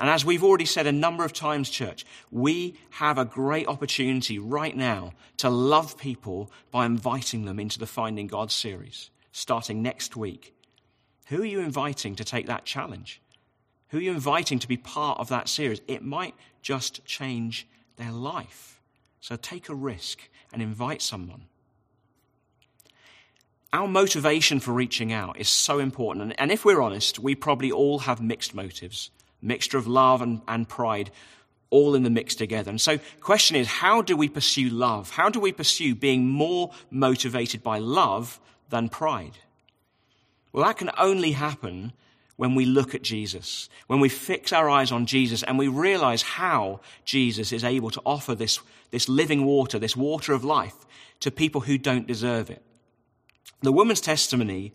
And 0.00 0.08
as 0.08 0.24
we've 0.24 0.42
already 0.42 0.64
said 0.64 0.86
a 0.86 0.92
number 0.92 1.24
of 1.24 1.32
times, 1.32 1.70
church, 1.70 2.04
we 2.30 2.76
have 2.90 3.18
a 3.18 3.24
great 3.24 3.68
opportunity 3.68 4.38
right 4.38 4.76
now 4.76 5.12
to 5.36 5.50
love 5.50 5.98
people 5.98 6.50
by 6.70 6.86
inviting 6.86 7.44
them 7.44 7.60
into 7.60 7.78
the 7.78 7.86
Finding 7.86 8.26
God 8.26 8.50
series, 8.50 9.10
starting 9.30 9.82
next 9.82 10.16
week. 10.16 10.54
Who 11.26 11.42
are 11.42 11.46
you 11.46 11.60
inviting 11.60 12.16
to 12.16 12.24
take 12.24 12.46
that 12.46 12.64
challenge? 12.64 13.21
Who 13.92 13.98
are 13.98 14.02
you 14.02 14.12
inviting 14.12 14.58
to 14.58 14.68
be 14.68 14.78
part 14.78 15.20
of 15.20 15.28
that 15.28 15.50
series? 15.50 15.82
It 15.86 16.02
might 16.02 16.34
just 16.62 17.04
change 17.04 17.68
their 17.96 18.10
life. 18.10 18.80
So 19.20 19.36
take 19.36 19.68
a 19.68 19.74
risk 19.74 20.18
and 20.50 20.62
invite 20.62 21.02
someone. 21.02 21.42
Our 23.70 23.86
motivation 23.86 24.60
for 24.60 24.72
reaching 24.72 25.12
out 25.12 25.38
is 25.38 25.50
so 25.50 25.78
important. 25.78 26.34
And 26.38 26.50
if 26.50 26.64
we're 26.64 26.80
honest, 26.80 27.18
we 27.18 27.34
probably 27.34 27.70
all 27.70 28.00
have 28.00 28.20
mixed 28.20 28.54
motives 28.54 29.10
mixture 29.44 29.76
of 29.76 29.88
love 29.88 30.22
and, 30.22 30.40
and 30.46 30.68
pride, 30.68 31.10
all 31.68 31.96
in 31.96 32.04
the 32.04 32.10
mix 32.10 32.36
together. 32.36 32.70
And 32.70 32.80
so, 32.80 32.98
question 33.20 33.56
is, 33.56 33.66
how 33.66 34.00
do 34.00 34.16
we 34.16 34.28
pursue 34.28 34.70
love? 34.70 35.10
How 35.10 35.28
do 35.28 35.40
we 35.40 35.50
pursue 35.50 35.96
being 35.96 36.28
more 36.28 36.70
motivated 36.90 37.62
by 37.62 37.78
love 37.78 38.40
than 38.70 38.88
pride? 38.88 39.38
Well, 40.52 40.64
that 40.64 40.78
can 40.78 40.90
only 40.96 41.32
happen 41.32 41.92
when 42.42 42.56
we 42.56 42.64
look 42.64 42.92
at 42.92 43.02
Jesus, 43.02 43.68
when 43.86 44.00
we 44.00 44.08
fix 44.08 44.52
our 44.52 44.68
eyes 44.68 44.90
on 44.90 45.06
Jesus 45.06 45.44
and 45.44 45.56
we 45.56 45.68
realize 45.68 46.22
how 46.22 46.80
Jesus 47.04 47.52
is 47.52 47.62
able 47.62 47.88
to 47.90 48.02
offer 48.04 48.34
this, 48.34 48.58
this 48.90 49.08
living 49.08 49.44
water, 49.44 49.78
this 49.78 49.96
water 49.96 50.32
of 50.32 50.42
life, 50.42 50.74
to 51.20 51.30
people 51.30 51.60
who 51.60 51.78
don't 51.78 52.08
deserve 52.08 52.50
it. 52.50 52.60
The 53.60 53.70
woman's 53.70 54.00
testimony 54.00 54.72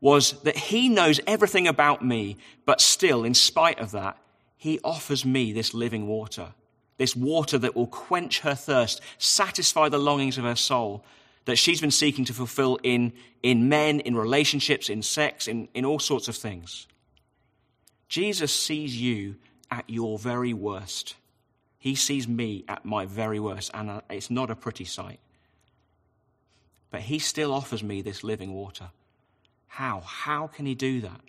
was 0.00 0.40
that 0.44 0.56
he 0.56 0.88
knows 0.88 1.20
everything 1.26 1.68
about 1.68 2.02
me, 2.02 2.38
but 2.64 2.80
still, 2.80 3.22
in 3.22 3.34
spite 3.34 3.80
of 3.80 3.90
that, 3.90 4.16
he 4.56 4.80
offers 4.82 5.26
me 5.26 5.52
this 5.52 5.74
living 5.74 6.06
water, 6.06 6.54
this 6.96 7.14
water 7.14 7.58
that 7.58 7.76
will 7.76 7.86
quench 7.86 8.40
her 8.40 8.54
thirst, 8.54 9.02
satisfy 9.18 9.90
the 9.90 9.98
longings 9.98 10.38
of 10.38 10.44
her 10.44 10.56
soul 10.56 11.04
that 11.44 11.56
she's 11.56 11.82
been 11.82 11.90
seeking 11.90 12.24
to 12.24 12.32
fulfill 12.32 12.78
in, 12.82 13.12
in 13.42 13.68
men, 13.68 14.00
in 14.00 14.16
relationships, 14.16 14.88
in 14.88 15.02
sex, 15.02 15.46
in, 15.46 15.68
in 15.74 15.84
all 15.84 15.98
sorts 15.98 16.28
of 16.28 16.34
things. 16.34 16.86
Jesus 18.14 18.54
sees 18.54 18.96
you 18.96 19.34
at 19.72 19.90
your 19.90 20.20
very 20.20 20.54
worst. 20.54 21.16
He 21.80 21.96
sees 21.96 22.28
me 22.28 22.64
at 22.68 22.84
my 22.84 23.06
very 23.06 23.40
worst, 23.40 23.72
and 23.74 23.90
uh, 23.90 24.00
it's 24.08 24.30
not 24.30 24.52
a 24.52 24.54
pretty 24.54 24.84
sight. 24.84 25.18
But 26.92 27.00
he 27.00 27.18
still 27.18 27.52
offers 27.52 27.82
me 27.82 28.02
this 28.02 28.22
living 28.22 28.54
water. 28.54 28.90
How? 29.66 29.98
How 30.06 30.46
can 30.46 30.64
he 30.64 30.76
do 30.76 31.00
that? 31.00 31.20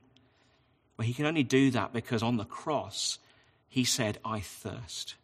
Well, 0.95 1.07
he 1.07 1.15
can 1.15 1.25
only 1.25 1.41
do 1.41 1.71
that 1.71 1.91
because 1.91 2.21
on 2.21 2.37
the 2.37 2.45
cross, 2.45 3.17
he 3.67 3.83
said, 3.83 4.19
I 4.23 4.41
thirst. 4.41 5.15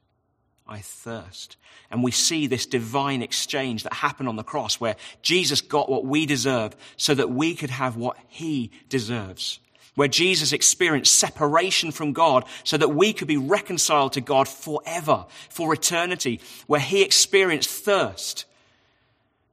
I 0.67 0.79
thirst. 0.79 1.57
And 1.91 2.01
we 2.01 2.09
see 2.09 2.47
this 2.47 2.65
divine 2.65 3.21
exchange 3.21 3.83
that 3.83 3.93
happened 3.93 4.29
on 4.29 4.35
the 4.35 4.43
cross 4.43 4.79
where 4.79 4.95
Jesus 5.21 5.61
got 5.61 5.91
what 5.91 6.05
we 6.05 6.25
deserve 6.25 6.75
so 6.97 7.13
that 7.13 7.29
we 7.29 7.53
could 7.53 7.69
have 7.69 7.97
what 7.97 8.17
he 8.29 8.71
deserves 8.89 9.59
where 9.95 10.07
Jesus 10.07 10.53
experienced 10.53 11.17
separation 11.17 11.91
from 11.91 12.13
God 12.13 12.45
so 12.63 12.77
that 12.77 12.89
we 12.89 13.13
could 13.13 13.27
be 13.27 13.37
reconciled 13.37 14.13
to 14.13 14.21
God 14.21 14.47
forever, 14.47 15.25
for 15.49 15.73
eternity, 15.73 16.39
where 16.67 16.79
he 16.79 17.03
experienced 17.03 17.69
thirst 17.69 18.45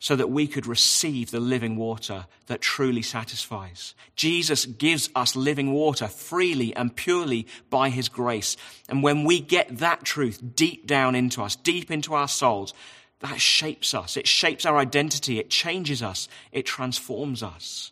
so 0.00 0.14
that 0.14 0.30
we 0.30 0.46
could 0.46 0.66
receive 0.66 1.30
the 1.30 1.40
living 1.40 1.76
water 1.76 2.26
that 2.46 2.60
truly 2.60 3.02
satisfies. 3.02 3.94
Jesus 4.14 4.64
gives 4.64 5.10
us 5.16 5.34
living 5.34 5.72
water 5.72 6.06
freely 6.06 6.74
and 6.76 6.94
purely 6.94 7.48
by 7.68 7.88
his 7.88 8.08
grace. 8.08 8.56
And 8.88 9.02
when 9.02 9.24
we 9.24 9.40
get 9.40 9.78
that 9.78 10.04
truth 10.04 10.40
deep 10.54 10.86
down 10.86 11.16
into 11.16 11.42
us, 11.42 11.56
deep 11.56 11.90
into 11.90 12.14
our 12.14 12.28
souls, 12.28 12.74
that 13.20 13.40
shapes 13.40 13.92
us. 13.92 14.16
It 14.16 14.28
shapes 14.28 14.64
our 14.64 14.78
identity. 14.78 15.40
It 15.40 15.50
changes 15.50 16.00
us. 16.00 16.28
It 16.52 16.64
transforms 16.64 17.42
us 17.42 17.90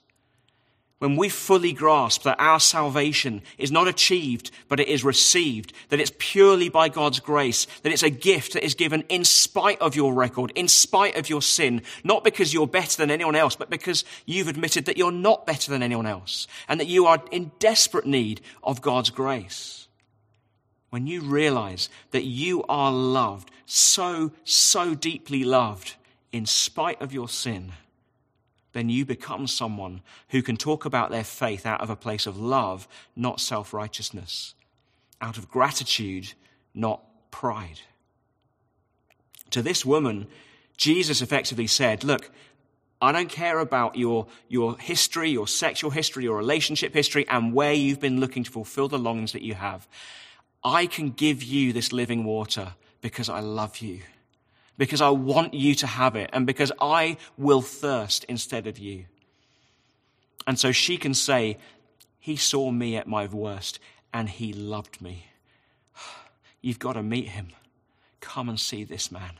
when 0.98 1.16
we 1.16 1.28
fully 1.28 1.72
grasp 1.72 2.22
that 2.22 2.40
our 2.40 2.58
salvation 2.58 3.42
is 3.58 3.70
not 3.70 3.86
achieved, 3.86 4.50
but 4.68 4.80
it 4.80 4.88
is 4.88 5.04
received, 5.04 5.72
that 5.90 6.00
it's 6.00 6.12
purely 6.18 6.70
by 6.70 6.88
God's 6.88 7.20
grace, 7.20 7.66
that 7.82 7.92
it's 7.92 8.02
a 8.02 8.10
gift 8.10 8.54
that 8.54 8.64
is 8.64 8.74
given 8.74 9.02
in 9.10 9.24
spite 9.24 9.80
of 9.80 9.94
your 9.94 10.14
record, 10.14 10.52
in 10.54 10.68
spite 10.68 11.16
of 11.16 11.28
your 11.28 11.42
sin, 11.42 11.82
not 12.02 12.24
because 12.24 12.54
you're 12.54 12.66
better 12.66 12.96
than 12.96 13.10
anyone 13.10 13.36
else, 13.36 13.56
but 13.56 13.68
because 13.68 14.04
you've 14.24 14.48
admitted 14.48 14.86
that 14.86 14.96
you're 14.96 15.12
not 15.12 15.46
better 15.46 15.70
than 15.70 15.82
anyone 15.82 16.06
else, 16.06 16.46
and 16.66 16.80
that 16.80 16.86
you 16.86 17.06
are 17.06 17.22
in 17.30 17.52
desperate 17.58 18.06
need 18.06 18.40
of 18.62 18.80
God's 18.80 19.10
grace. 19.10 19.88
When 20.88 21.06
you 21.06 21.20
realize 21.20 21.90
that 22.12 22.24
you 22.24 22.64
are 22.70 22.90
loved, 22.90 23.50
so, 23.66 24.32
so 24.44 24.94
deeply 24.94 25.44
loved, 25.44 25.96
in 26.32 26.46
spite 26.46 27.02
of 27.02 27.12
your 27.12 27.28
sin, 27.28 27.72
then 28.76 28.90
you 28.90 29.06
become 29.06 29.46
someone 29.46 30.02
who 30.28 30.42
can 30.42 30.56
talk 30.56 30.84
about 30.84 31.10
their 31.10 31.24
faith 31.24 31.64
out 31.64 31.80
of 31.80 31.88
a 31.88 31.96
place 31.96 32.26
of 32.26 32.38
love, 32.38 32.86
not 33.16 33.40
self 33.40 33.72
righteousness, 33.72 34.54
out 35.20 35.38
of 35.38 35.50
gratitude, 35.50 36.34
not 36.74 37.02
pride. 37.30 37.80
To 39.50 39.62
this 39.62 39.86
woman, 39.86 40.26
Jesus 40.76 41.22
effectively 41.22 41.66
said, 41.66 42.04
Look, 42.04 42.30
I 43.00 43.12
don't 43.12 43.30
care 43.30 43.60
about 43.60 43.96
your, 43.96 44.26
your 44.48 44.76
history, 44.78 45.30
your 45.30 45.48
sexual 45.48 45.90
history, 45.90 46.24
your 46.24 46.36
relationship 46.36 46.92
history, 46.92 47.26
and 47.28 47.54
where 47.54 47.72
you've 47.72 48.00
been 48.00 48.20
looking 48.20 48.44
to 48.44 48.50
fulfill 48.50 48.88
the 48.88 48.98
longings 48.98 49.32
that 49.32 49.42
you 49.42 49.54
have. 49.54 49.88
I 50.62 50.86
can 50.86 51.10
give 51.10 51.42
you 51.42 51.72
this 51.72 51.92
living 51.92 52.24
water 52.24 52.74
because 53.00 53.28
I 53.28 53.40
love 53.40 53.78
you 53.78 54.00
because 54.78 55.00
I 55.00 55.10
want 55.10 55.54
you 55.54 55.74
to 55.76 55.86
have 55.86 56.16
it 56.16 56.30
and 56.32 56.46
because 56.46 56.72
I 56.80 57.16
will 57.36 57.62
thirst 57.62 58.24
instead 58.24 58.66
of 58.66 58.78
you. 58.78 59.06
And 60.46 60.58
so 60.58 60.72
she 60.72 60.96
can 60.96 61.14
say, 61.14 61.58
He 62.18 62.36
saw 62.36 62.70
me 62.70 62.96
at 62.96 63.06
my 63.06 63.26
worst 63.26 63.78
and 64.12 64.28
He 64.28 64.52
loved 64.52 65.00
me. 65.00 65.26
You've 66.60 66.78
got 66.78 66.94
to 66.94 67.02
meet 67.02 67.28
Him. 67.28 67.48
Come 68.20 68.48
and 68.48 68.58
see 68.58 68.84
this 68.84 69.10
man. 69.10 69.32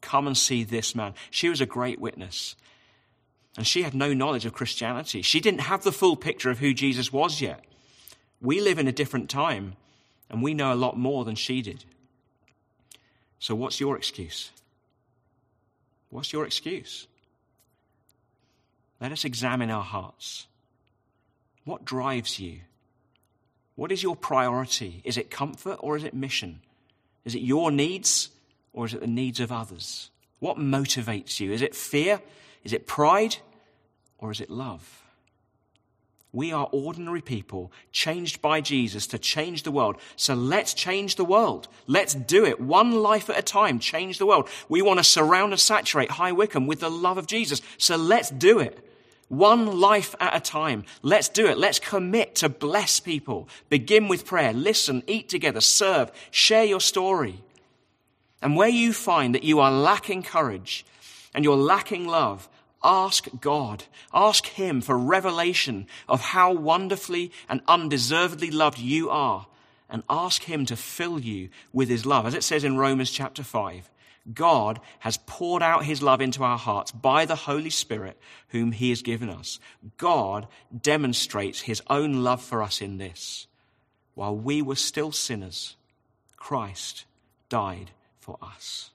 Come 0.00 0.26
and 0.26 0.36
see 0.36 0.64
this 0.64 0.94
man. 0.94 1.14
She 1.30 1.48
was 1.48 1.60
a 1.60 1.66
great 1.66 2.00
witness. 2.00 2.56
And 3.56 3.66
she 3.66 3.82
had 3.82 3.94
no 3.94 4.14
knowledge 4.14 4.46
of 4.46 4.52
Christianity. 4.52 5.22
She 5.22 5.40
didn't 5.40 5.62
have 5.62 5.82
the 5.82 5.92
full 5.92 6.16
picture 6.16 6.50
of 6.50 6.60
who 6.60 6.72
Jesus 6.72 7.12
was 7.12 7.40
yet. 7.40 7.64
We 8.40 8.60
live 8.60 8.78
in 8.78 8.86
a 8.86 8.92
different 8.92 9.28
time, 9.28 9.74
and 10.30 10.42
we 10.42 10.54
know 10.54 10.72
a 10.72 10.76
lot 10.76 10.96
more 10.96 11.24
than 11.24 11.34
she 11.34 11.60
did. 11.60 11.84
So, 13.40 13.56
what's 13.56 13.80
your 13.80 13.96
excuse? 13.96 14.52
What's 16.10 16.32
your 16.32 16.46
excuse? 16.46 17.06
Let 19.00 19.12
us 19.12 19.24
examine 19.24 19.70
our 19.70 19.82
hearts. 19.84 20.46
What 21.64 21.84
drives 21.84 22.40
you? 22.40 22.60
What 23.74 23.92
is 23.92 24.02
your 24.02 24.16
priority? 24.16 25.02
Is 25.04 25.16
it 25.16 25.30
comfort 25.30 25.78
or 25.80 25.96
is 25.96 26.04
it 26.04 26.14
mission? 26.14 26.60
Is 27.24 27.34
it 27.34 27.42
your 27.42 27.70
needs 27.70 28.30
or 28.72 28.86
is 28.86 28.94
it 28.94 29.00
the 29.00 29.06
needs 29.06 29.38
of 29.38 29.52
others? 29.52 30.10
What 30.40 30.56
motivates 30.56 31.40
you? 31.40 31.52
Is 31.52 31.62
it 31.62 31.74
fear? 31.74 32.20
Is 32.64 32.72
it 32.72 32.86
pride? 32.86 33.36
Or 34.18 34.32
is 34.32 34.40
it 34.40 34.50
love? 34.50 35.04
We 36.32 36.52
are 36.52 36.68
ordinary 36.72 37.22
people 37.22 37.72
changed 37.90 38.42
by 38.42 38.60
Jesus 38.60 39.06
to 39.08 39.18
change 39.18 39.62
the 39.62 39.70
world. 39.70 39.96
So 40.16 40.34
let's 40.34 40.74
change 40.74 41.16
the 41.16 41.24
world. 41.24 41.68
Let's 41.86 42.14
do 42.14 42.44
it 42.44 42.60
one 42.60 42.92
life 42.92 43.30
at 43.30 43.38
a 43.38 43.42
time. 43.42 43.78
Change 43.78 44.18
the 44.18 44.26
world. 44.26 44.48
We 44.68 44.82
want 44.82 44.98
to 44.98 45.04
surround 45.04 45.52
and 45.52 45.60
saturate 45.60 46.10
High 46.10 46.32
Wycombe 46.32 46.66
with 46.66 46.80
the 46.80 46.90
love 46.90 47.16
of 47.16 47.26
Jesus. 47.26 47.62
So 47.78 47.96
let's 47.96 48.28
do 48.30 48.58
it. 48.58 48.84
One 49.28 49.80
life 49.80 50.14
at 50.20 50.36
a 50.36 50.40
time. 50.40 50.84
Let's 51.02 51.28
do 51.28 51.46
it. 51.46 51.58
Let's 51.58 51.78
commit 51.78 52.34
to 52.36 52.48
bless 52.48 53.00
people. 53.00 53.48
Begin 53.68 54.08
with 54.08 54.26
prayer. 54.26 54.52
Listen, 54.52 55.02
eat 55.06 55.28
together, 55.28 55.60
serve, 55.60 56.10
share 56.30 56.64
your 56.64 56.80
story. 56.80 57.42
And 58.40 58.56
where 58.56 58.68
you 58.68 58.92
find 58.92 59.34
that 59.34 59.44
you 59.44 59.60
are 59.60 59.72
lacking 59.72 60.22
courage 60.22 60.86
and 61.34 61.44
you're 61.44 61.56
lacking 61.56 62.06
love, 62.06 62.48
Ask 62.82 63.28
God. 63.40 63.84
Ask 64.12 64.46
Him 64.46 64.80
for 64.80 64.96
revelation 64.96 65.86
of 66.08 66.20
how 66.20 66.52
wonderfully 66.52 67.32
and 67.48 67.60
undeservedly 67.66 68.50
loved 68.50 68.78
you 68.78 69.10
are. 69.10 69.46
And 69.90 70.02
ask 70.08 70.44
Him 70.44 70.66
to 70.66 70.76
fill 70.76 71.18
you 71.18 71.48
with 71.72 71.88
His 71.88 72.04
love. 72.06 72.26
As 72.26 72.34
it 72.34 72.44
says 72.44 72.62
in 72.64 72.76
Romans 72.76 73.10
chapter 73.10 73.42
5, 73.42 73.90
God 74.34 74.80
has 74.98 75.18
poured 75.26 75.62
out 75.62 75.86
His 75.86 76.02
love 76.02 76.20
into 76.20 76.44
our 76.44 76.58
hearts 76.58 76.92
by 76.92 77.24
the 77.24 77.34
Holy 77.34 77.70
Spirit, 77.70 78.18
whom 78.48 78.72
He 78.72 78.90
has 78.90 79.00
given 79.02 79.30
us. 79.30 79.58
God 79.96 80.46
demonstrates 80.82 81.62
His 81.62 81.82
own 81.88 82.22
love 82.22 82.42
for 82.42 82.62
us 82.62 82.82
in 82.82 82.98
this. 82.98 83.46
while 84.18 84.34
we 84.34 84.60
were 84.60 84.74
still 84.74 85.12
sinners, 85.12 85.76
Christ 86.36 87.04
died 87.48 87.92
for 88.18 88.36
us. 88.42 88.90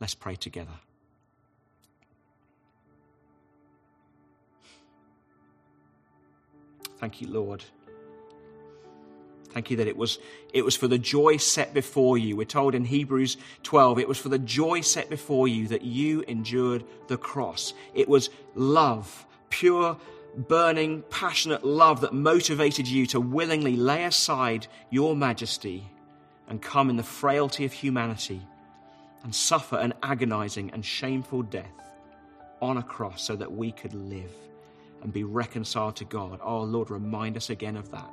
Let's 0.00 0.16
pray 0.16 0.34
together. 0.34 0.80
Thank 6.98 7.20
you, 7.20 7.28
Lord. 7.28 7.64
Thank 9.50 9.70
you 9.70 9.76
that 9.78 9.86
it 9.88 9.96
was, 9.96 10.18
it 10.52 10.64
was 10.64 10.76
for 10.76 10.88
the 10.88 10.98
joy 10.98 11.38
set 11.38 11.72
before 11.72 12.18
you. 12.18 12.36
We're 12.36 12.44
told 12.44 12.74
in 12.74 12.84
Hebrews 12.84 13.38
12, 13.62 13.98
it 13.98 14.08
was 14.08 14.18
for 14.18 14.28
the 14.28 14.38
joy 14.38 14.82
set 14.82 15.08
before 15.08 15.48
you 15.48 15.68
that 15.68 15.82
you 15.82 16.22
endured 16.28 16.84
the 17.08 17.16
cross. 17.16 17.72
It 17.94 18.08
was 18.08 18.30
love, 18.54 19.26
pure 19.48 19.96
burning, 20.36 21.02
passionate 21.10 21.64
love 21.64 22.02
that 22.02 22.12
motivated 22.12 22.86
you 22.86 23.06
to 23.06 23.20
willingly 23.20 23.76
lay 23.76 24.04
aside 24.04 24.66
your 24.90 25.16
majesty 25.16 25.90
and 26.48 26.60
come 26.60 26.90
in 26.90 26.96
the 26.96 27.02
frailty 27.02 27.64
of 27.64 27.72
humanity 27.72 28.42
and 29.24 29.34
suffer 29.34 29.76
an 29.76 29.94
agonizing 30.02 30.70
and 30.72 30.84
shameful 30.84 31.42
death 31.42 31.66
on 32.60 32.76
a 32.76 32.82
cross 32.82 33.22
so 33.22 33.34
that 33.34 33.50
we 33.50 33.72
could 33.72 33.94
live 33.94 34.32
and 35.02 35.12
be 35.12 35.24
reconciled 35.24 35.96
to 35.96 36.04
God. 36.04 36.40
Oh, 36.42 36.62
Lord, 36.62 36.90
remind 36.90 37.36
us 37.36 37.50
again 37.50 37.76
of 37.76 37.90
that. 37.90 38.10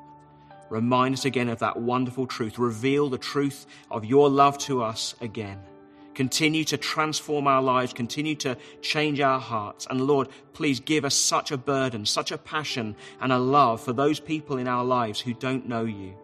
Remind 0.70 1.14
us 1.14 1.26
again 1.26 1.50
of 1.50 1.60
that 1.60 1.78
wonderful 1.78 2.26
truth. 2.26 2.58
Reveal 2.58 3.10
the 3.10 3.18
truth 3.18 3.66
of 3.92 4.06
your 4.06 4.30
love 4.30 4.58
to 4.60 4.84
us 4.84 5.16
again. 5.22 5.60
Continue 6.16 6.64
to 6.66 6.78
transform 6.78 7.46
our 7.46 7.62
lives, 7.62 7.92
continue 7.92 8.36
to 8.36 8.58
change 8.82 9.20
our 9.20 9.40
hearts. 9.40 9.86
And 9.90 10.02
Lord, 10.02 10.30
please 10.54 10.80
give 10.80 11.04
us 11.04 11.14
such 11.14 11.52
a 11.52 11.58
burden, 11.58 12.06
such 12.06 12.32
a 12.32 12.38
passion, 12.38 12.96
and 13.20 13.34
a 13.34 13.38
love 13.38 13.82
for 13.82 13.92
those 13.92 14.20
people 14.20 14.58
in 14.58 14.68
our 14.68 14.86
lives 14.86 15.20
who 15.20 15.34
don't 15.34 15.68
know 15.68 15.84
you. 15.84 16.16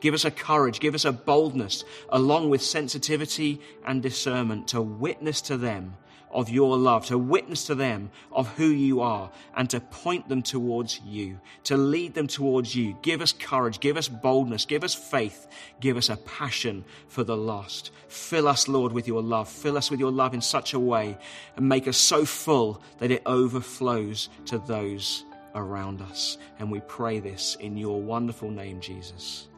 Give 0.00 0.14
us 0.14 0.24
a 0.24 0.30
courage, 0.30 0.80
give 0.80 0.94
us 0.94 1.04
a 1.04 1.12
boldness, 1.12 1.84
along 2.08 2.50
with 2.50 2.62
sensitivity 2.62 3.60
and 3.84 4.02
discernment 4.02 4.68
to 4.68 4.80
witness 4.80 5.40
to 5.42 5.56
them 5.56 5.96
of 6.32 6.48
your 6.48 6.76
love, 6.76 7.06
to 7.06 7.18
witness 7.18 7.66
to 7.66 7.74
them 7.74 8.10
of 8.30 8.48
who 8.56 8.66
you 8.66 9.00
are, 9.00 9.30
and 9.56 9.68
to 9.70 9.80
point 9.80 10.28
them 10.28 10.42
towards 10.42 11.00
you, 11.00 11.38
to 11.64 11.76
lead 11.76 12.14
them 12.14 12.26
towards 12.26 12.74
you. 12.74 12.96
Give 13.02 13.20
us 13.20 13.32
courage, 13.32 13.80
give 13.80 13.96
us 13.96 14.08
boldness, 14.08 14.64
give 14.64 14.84
us 14.84 14.94
faith, 14.94 15.46
give 15.80 15.96
us 15.96 16.08
a 16.08 16.16
passion 16.16 16.84
for 17.08 17.24
the 17.24 17.36
lost. 17.36 17.90
Fill 18.08 18.48
us, 18.48 18.68
Lord, 18.68 18.92
with 18.92 19.06
your 19.06 19.22
love. 19.22 19.48
Fill 19.48 19.76
us 19.76 19.90
with 19.90 20.00
your 20.00 20.12
love 20.12 20.34
in 20.34 20.40
such 20.40 20.74
a 20.74 20.80
way, 20.80 21.18
and 21.56 21.68
make 21.68 21.86
us 21.86 21.98
so 21.98 22.24
full 22.24 22.82
that 22.98 23.10
it 23.10 23.22
overflows 23.26 24.28
to 24.46 24.58
those 24.58 25.24
around 25.54 26.00
us. 26.00 26.38
And 26.58 26.70
we 26.70 26.80
pray 26.80 27.20
this 27.20 27.56
in 27.60 27.76
your 27.76 28.00
wonderful 28.00 28.50
name, 28.50 28.80
Jesus. 28.80 29.48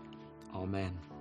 Amen. 0.54 1.13